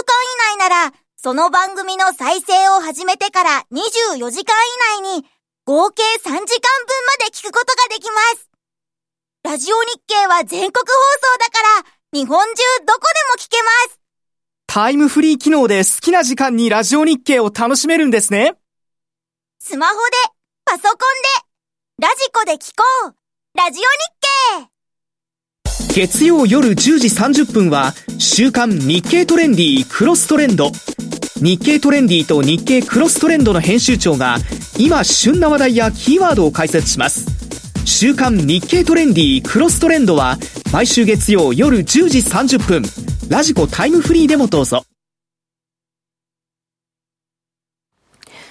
[0.53, 4.55] 以内なら、その番組の再生を始めてから24時間
[5.01, 5.26] 以内に、
[5.65, 6.45] 合計3時間分ま
[7.26, 8.47] で聞くことができます。
[9.43, 10.93] ラジオ日経は全国放
[11.32, 12.53] 送だから、日本中
[12.86, 13.05] どこで
[13.36, 13.99] も聞けます。
[14.68, 18.53] タイムフリー機能で好きな時間にラジオ日経を楽しめるんですね。
[19.57, 19.99] スマホで、
[20.65, 20.97] パソコン
[21.99, 23.15] で、ラジコで聞こう。
[23.57, 23.86] ラジオ日
[24.61, 30.72] 経月曜夜10時30分は週刊日経トレンディクロストレンド
[31.39, 34.38] 日経トレンディと日経クロストレンドの編集長が
[34.79, 37.27] 今旬な話題やキーワードを解説します。
[37.85, 40.38] 週刊日経トレンディクロストレンドは
[40.73, 42.83] 毎週月曜夜10時30分。
[43.29, 44.83] ラジコタイムフリーでもどうぞ。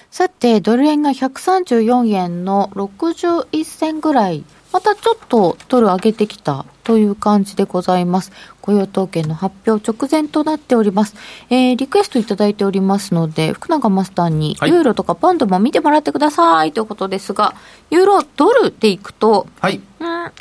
[0.09, 6.65] さて、ドル円が134円の61銭ぐらい、またちょっとドル上げてきた。
[6.87, 8.31] という感じでございます。
[8.61, 11.15] 雇用統計の発表直前となっております。
[11.49, 17.55] えー、リクエストいただいておりますので、福永マスターにはいユーロとかポンドも見てもらってくださいということですが、
[17.89, 19.81] ユーロドルでいくと、はい。
[19.99, 20.31] うん、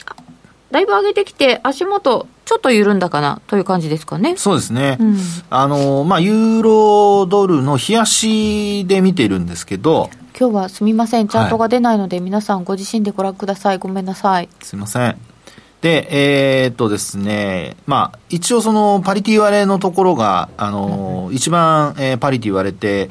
[0.70, 4.36] だいぶ上げてきて足元、ちょょっと緩んだかなという感じですかね。
[4.36, 4.98] そうですね。
[5.00, 5.18] うん
[5.50, 13.78] あの、まあ、ユーロドルの冷やしで見てるんですけど、今日はすみません、チャートが出ないので、皆さんご自身でご覧ください。
[13.78, 14.48] ごめんなさい。
[14.62, 15.35] すいません。
[15.82, 16.08] で、
[16.64, 23.08] えーっとですね、まあ、一応そのパリティ割れのところが、あの、一番、えーパリティ割れて、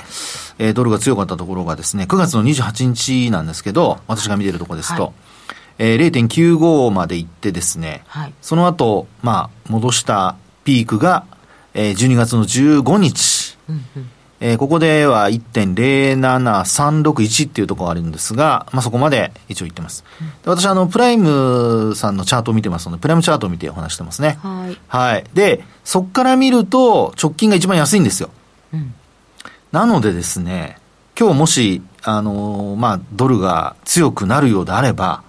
[0.57, 5.11] えードルが強かったところがですね、9月の28日なんですけど、私が見てるところですと、はい
[5.77, 8.33] えー0.95まで行ってですね、はい。
[8.41, 11.25] その後、まあ、戻したピークが、
[11.73, 13.57] えー12月の15日。
[14.39, 20.03] えーここでは1.07361っていうところがあるんですが、まあ、そこまで一応言ってます。
[20.43, 24.37] で私、あの、プライムさんのチャートを見てますので、プライムチャートを見てお話してますね。
[24.41, 24.77] はい。
[24.87, 25.23] はい。
[25.33, 28.29] で、そこから見ると、直近が一番安いんですよ。
[28.73, 28.93] うん
[29.71, 30.77] なのでですね、
[31.19, 35.21] 今日もし、あのーまあ、ドルが強くなるようであれば、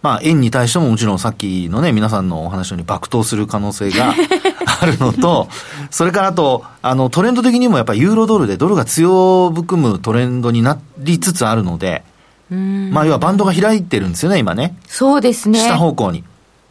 [0.00, 4.14] まあ、円に対してももちろんさっきのね、皆さんのお話のように爆投する可能性が
[4.66, 5.48] あるのと、
[5.90, 12.02] それからあと、あの、トレンド的にもやっぱりユーロドルでドルが強含むトレンドになりつつあるので、
[12.50, 14.76] うんまあ、要はバンドが開いてるんですよね、今ね。
[14.86, 15.60] そうですね。
[15.60, 16.24] 下方向に。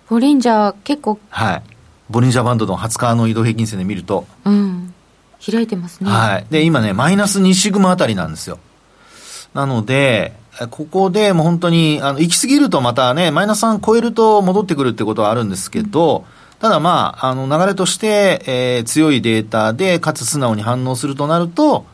[0.09, 1.63] ボリンジャー結構、はい。
[2.09, 4.93] ボリンジャーバンドの20日の移動平均線で見ると、うん、
[5.45, 6.09] 開いてますね。
[6.09, 6.45] はい。
[6.49, 8.59] で、今ね、マイナス2シグマあたりなんですよ。
[9.53, 16.25] なので、えここでもう本当に、あの、行き過ぎるとまたね、マイナス3超えると戻ってくるってことはあるんですけど、
[16.59, 21.85] ただまあ、あの、流れとして、えー強いデータで、かつ素直に反応するとなると、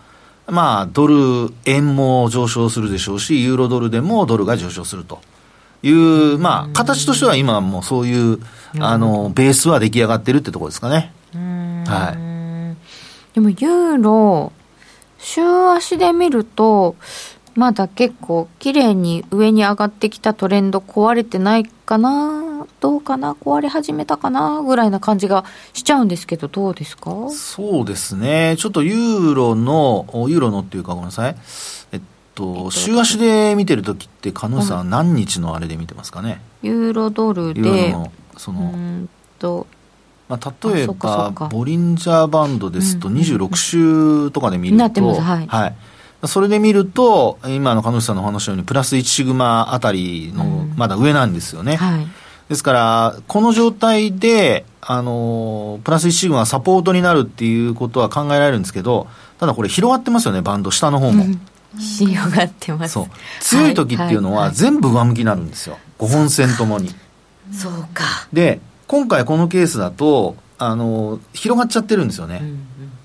[0.48, 5.20] まあ、ドル、円も上昇するでしょうし、ユーロドルでもドルが上昇すると
[5.84, 8.40] いう、まあ、形としては今はもうそういう、
[8.80, 11.14] あの、ベースは出来上がってるってところですかね。
[11.88, 13.34] はい。
[13.36, 14.52] でもユーロ、
[15.18, 16.96] 週足で見ると、
[17.56, 22.45] まだ結構綺麗に上に上がってきたトレンド壊れてないかな
[22.80, 23.34] どうかな？
[23.34, 24.62] 壊れ始めたかな？
[24.62, 27.30] ぐらいな感じがしちゃうんですけど、どうですか？
[27.30, 28.56] そうですね。
[28.60, 31.36] ちょっとユーロの、おユーロのっていうかごめんなさい。
[31.94, 32.02] えっ
[32.36, 36.42] と、週足で見てるときって、カヌーさん何日のあれで見てますかね？
[36.62, 39.10] ユーロドルで、ロの、そうの、ーん
[39.40, 39.68] と、
[40.28, 45.76] まあ、例えばボリンジャーバンドですとうんうんうん26週とかで見ると、なってますはい
[46.28, 51.76] それで見ると、今のカヌーさんのお話のように、プラス1シグマあたりの、うんまだ上なんですよね。
[51.78, 52.08] はい。
[52.50, 59.08] ですから、この状態で、あの、プラス1シグマがサポートになるっていうことは考えられるんですけど、
[59.40, 61.26] ただこれ広がってますよね、バンド、下の方も。
[61.78, 62.94] 広がってます。
[62.94, 63.06] そう。
[63.42, 65.78] 強い時っていうのは全部上向きになるんですよ。
[66.00, 66.94] 5本線ともに。
[67.52, 68.28] そうか。
[68.32, 72.42] で、今回このケースだと、あの、広がっちゃってるんですよね。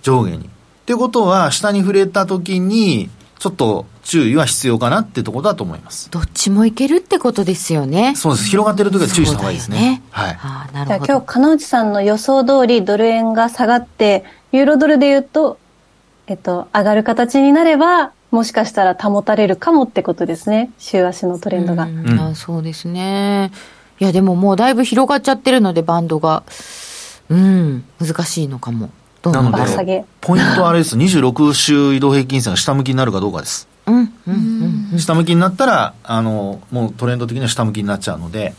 [0.03, 0.47] 上下に。
[0.47, 0.49] っ
[0.87, 3.11] てことは、下に触れた時に、
[3.41, 6.11] ちょっと注意は必要かなってところだと思います。
[6.11, 8.15] どっちもいけるってことですよね。
[8.15, 8.47] そうです。
[8.51, 10.03] 広がってる時は注意した方がいいですね。
[10.13, 10.39] そうだよはい。
[10.43, 11.13] ああ、なじゃあるほど。
[11.15, 15.59] 今日、金内さんの予想通りドル円が下がって、ユーロドルで言うと、
[16.27, 20.71] えっと、上がる形になれば、もしかしたら保たれるかもってことですね。
[20.79, 21.85] 週足のトレンドが。
[21.85, 23.53] うんうんあそうですね。
[24.01, 26.43] いや、でももうだいぶ広がっちゃってるので、バンドが。
[27.31, 28.91] うん、難しいのかも。
[29.25, 29.53] なの
[29.85, 30.97] でポイントはあれです。
[30.97, 33.69] 26週移動平均線が下向きになるかどうかです。
[33.87, 34.99] うん、うん、うんうん。
[34.99, 38.55] 下向きになったら、あの、もうトレンド的には下向きになっちゃうので、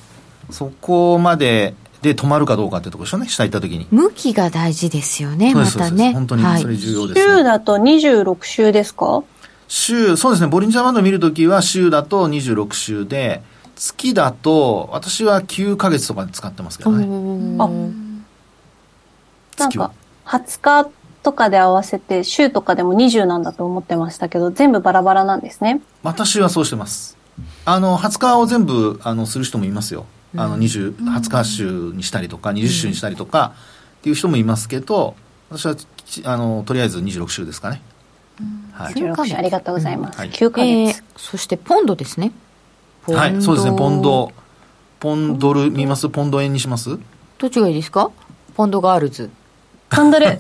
[0.52, 3.88] そこまでで止まるかどうかってところでしょうね、下行った時に。
[3.92, 6.14] 向きが大事ですよね、そうですまたね。
[6.14, 9.24] 本当にはいそれ重要です、ね週だと26週ですか？
[9.68, 13.42] 週、そうですね、ボリンジャーバンド見るときは週だと26週で、
[13.76, 17.06] 月だと、私は9ヶ月とかで使ってますけどね。
[17.58, 18.24] あなん
[19.56, 19.94] 月はか、
[20.32, 20.90] 20日
[21.24, 25.82] とかで合わせて、週とかでも20なんだと思ってましたけど、全部バラバラなんですね。
[26.04, 27.18] 私はそうしてます。
[27.66, 30.06] あの、20日を全部、あの、する人もいますよ。
[30.38, 33.54] あの、20、20日週にしたりとか、20週にしたりとか、
[34.00, 35.16] っていう人もいますけど、
[35.50, 37.82] 私は、ちあの、とりあえず26週ですかね。
[38.72, 38.94] はい。
[38.94, 40.18] 16週ありがとうございます。
[40.18, 41.00] はい9ヶえ月。
[41.02, 42.32] ー、そしてポンドですね。
[43.08, 44.32] はい、そうですね、ポンド。
[45.00, 46.08] ポンドル見ます？
[46.10, 46.98] ポンド円にします？
[47.38, 48.10] どっちがいいですか？
[48.56, 49.30] ポンドガールズ。
[49.96, 50.40] ポンドル。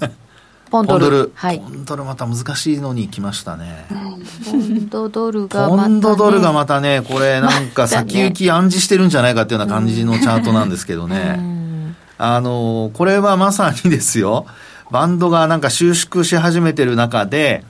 [0.69, 1.31] ポンドル。
[1.35, 1.69] はいポ。
[1.69, 3.85] ンドルまた難しいのに来ましたね。
[3.89, 5.95] ポンドドルがポまた、ね。
[5.95, 11.33] ンドドルがまたね、これなんか先行き暗示してるんじゃないかっていうような感じのチャートなんですけどうね。
[11.33, 14.45] んあの、これはまさにですよ、
[14.91, 17.65] バンドがなんか収縮し始めてる中で、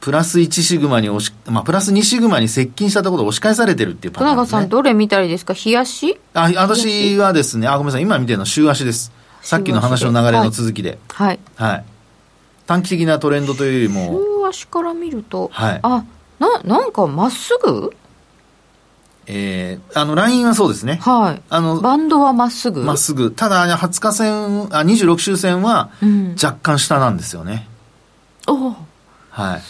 [0.00, 4.42] プラス1シグマに押し、まあ、プラス2シグマに接近したところで押し返されてるっていうパ戸ターンね。
[4.42, 5.52] 永さん、どれ見たいですか？
[5.52, 9.12] 冷やしあ、私はですね、あ、ごめんなさい、今見てるのは週足です。
[9.42, 10.98] さっきの話の流れの続きで。
[11.12, 11.38] はい。
[11.56, 11.84] はい。
[12.66, 16.04] 短期的なトレンドというよりも、週足から見ると、はいあ、
[16.38, 17.92] な、なんかまっすぐ？
[19.26, 20.98] えー、あの、ラインはそうですね。
[21.02, 21.42] はい。
[21.50, 22.82] あの、バンドはまっすぐ？
[22.82, 23.30] まっすぐ。
[23.30, 27.68] ただ、20日線、あ、26周線はうん若干下なんですよね。
[28.46, 28.74] お
[29.30, 29.62] はい。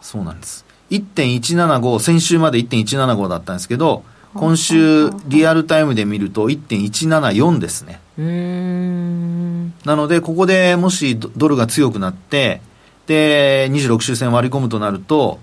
[0.00, 0.64] そうなんです。
[0.90, 8.00] 1.175、先週まで1.175だったんですけど、今週リアルタイムで見ると1.174ですね。
[8.11, 8.11] うーん。
[8.16, 12.60] なので、ここでもしドルが強くなって、
[13.06, 15.38] で、26周線割り込むとなると、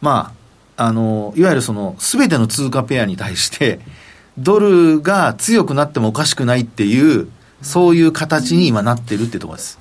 [0.00, 0.32] ま
[0.76, 3.80] あ、あの、いわゆるその、すべての通貨ペアに対して、
[4.36, 7.28] ドルが強くなってもおかしくないっていう、
[7.62, 9.78] そういう形に今なってるってところです。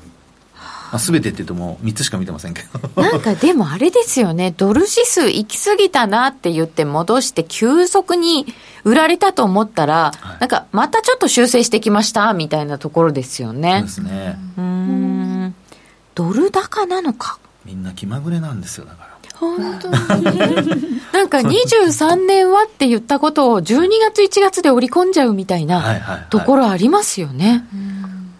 [0.91, 2.61] まあ、すべてって言っても3つしか見てませんけ
[2.95, 3.01] ど。
[3.01, 8.45] なんかでもあれですよね、ドル指数行き過ぎたなって言って戻して急速に
[8.83, 13.87] 売られたと思ったら、なんかまたちょっと修正してきましたみたいなところですよそうねで。
[13.89, 14.37] すね。
[14.57, 15.55] うーん。
[16.15, 17.37] ドル高なのか。
[17.65, 19.17] みんな気まぐれなんですよ、だから。
[19.39, 20.23] 本当に。
[21.13, 26.25] なんか23年はって言ったことを12月1月で織り込んじゃうみたいはいはないはい。
[26.29, 27.65] ところありますよね。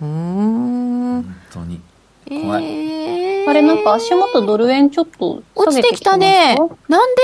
[0.02, 1.22] うーん。
[1.24, 1.82] 本当に。
[2.30, 6.58] 怖いえーあれなんか足元ドル円ちょっと下落ちてきたげてきたねね。。
[6.90, 7.22] なんで？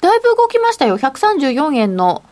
[0.00, 0.96] だいぶ動きましたよ。
[0.98, 2.22] 134円の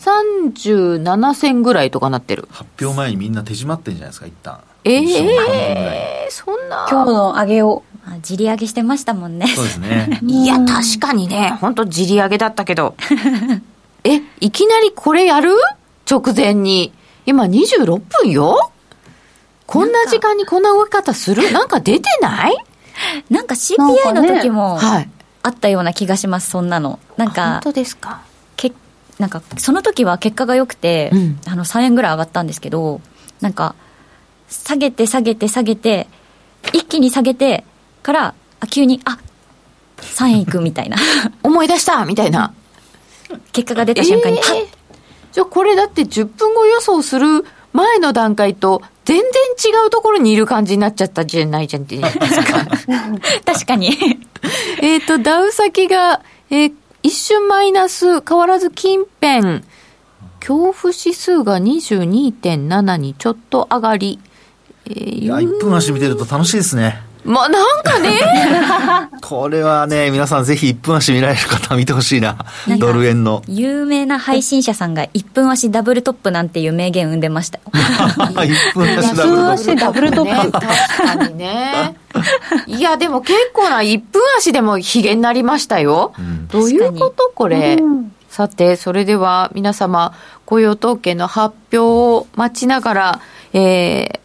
[0.00, 2.48] 37銭ぐらいとかなってる。
[2.50, 4.60] 発表前にみんな手締まってんじゃないですか、一旦。
[4.84, 6.86] ええー、そんな。
[6.90, 7.82] 今日の上げを。
[8.06, 9.46] あ自利上げしてましたもんね。
[9.48, 10.20] そうですね。
[10.26, 12.94] いや、確かにね、本当自利上げだったけど。
[14.04, 15.50] え、いきなりこれやる？
[16.10, 16.92] 直前に。
[17.26, 18.72] 今26分よ？
[19.68, 21.50] こんな時間にこんな動き方する？
[21.52, 22.56] なんか出てない？
[23.30, 25.10] なんか CPI の時もはい。
[25.42, 26.98] あったような気がします、そんなの。
[27.16, 28.22] なん本か、当ですか？
[28.56, 28.72] け
[29.18, 33.00] なんかその時は結果が良くて、うんあの3円ぐらい上がったんですけど、
[33.40, 33.74] なんか、
[34.48, 36.08] 下げて下げて下げて、
[36.72, 37.64] 一気に下げて
[38.02, 39.18] から、あ急に、あ
[39.98, 40.96] 3円いくみたいな。
[41.44, 42.52] 思い出したみたいな。
[43.52, 44.66] 結果が出た瞬間に、えーあ
[45.30, 52.66] じゃあこれだって10分後予想する前の段階と全然違うところにいる感じになっちゃったじゃないじゃんってですか。
[53.44, 53.96] 確かに。
[54.80, 59.62] えっと、ダウ先が、えー一瞬マイナス、変わらず近辺、
[60.40, 64.18] 恐怖指数が22.7にちょっと上がり、
[64.86, 67.00] えーいや、1分足見てると楽しいですね。
[67.28, 68.18] まあ、なんかね、
[69.20, 72.36] これはね、皆さんぜひ1分足見られる方は見てほしいな
[72.78, 73.42] ドル円の。
[73.46, 77.64] 有名な配信者さんが1分足ダブルトップなんていう名言生んでましたよ。
[77.72, 81.96] 1分足ダブル安足ダブルトップね、 確かにね。
[82.66, 86.12] いや、でも結構な1分足でもヒゲになりましたよ。
[86.50, 87.30] どういうこと？
[87.34, 87.76] これ。
[88.38, 90.14] さて、それでは皆様、
[90.46, 93.20] 雇用統計の発表を待ちながら、
[93.52, 94.18] えー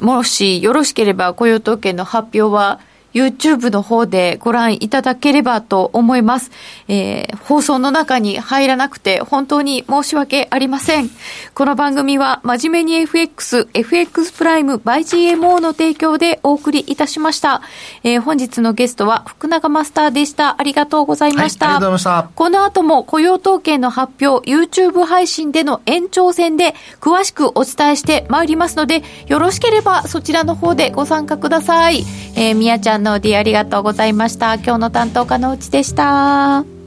[0.00, 2.80] もしよろしければ雇用統計の発表は
[3.12, 6.50] YouTube の方でご覧いただければと思います。
[6.88, 11.10] えー放送の中に入らなくて本当に申し訳ありません。
[11.54, 15.00] この番組は真面目に FX、FX プライム by
[15.34, 17.62] GMO の提供でお送りいたしました。
[18.04, 20.60] えー本日のゲストは福永マスターでした。
[20.60, 21.66] ありがとうございました。
[21.66, 32.04] はいありがとうございましたこの後も雇用統計の発表、YouTube 配信での延長戦で詳しくお伝えしてまいりますので、よろしければそちらの方でご参加ください。
[32.36, 34.54] えー、みやちゃんノーディありがとうございました。
[34.54, 36.79] 今日の担当課のうちでした。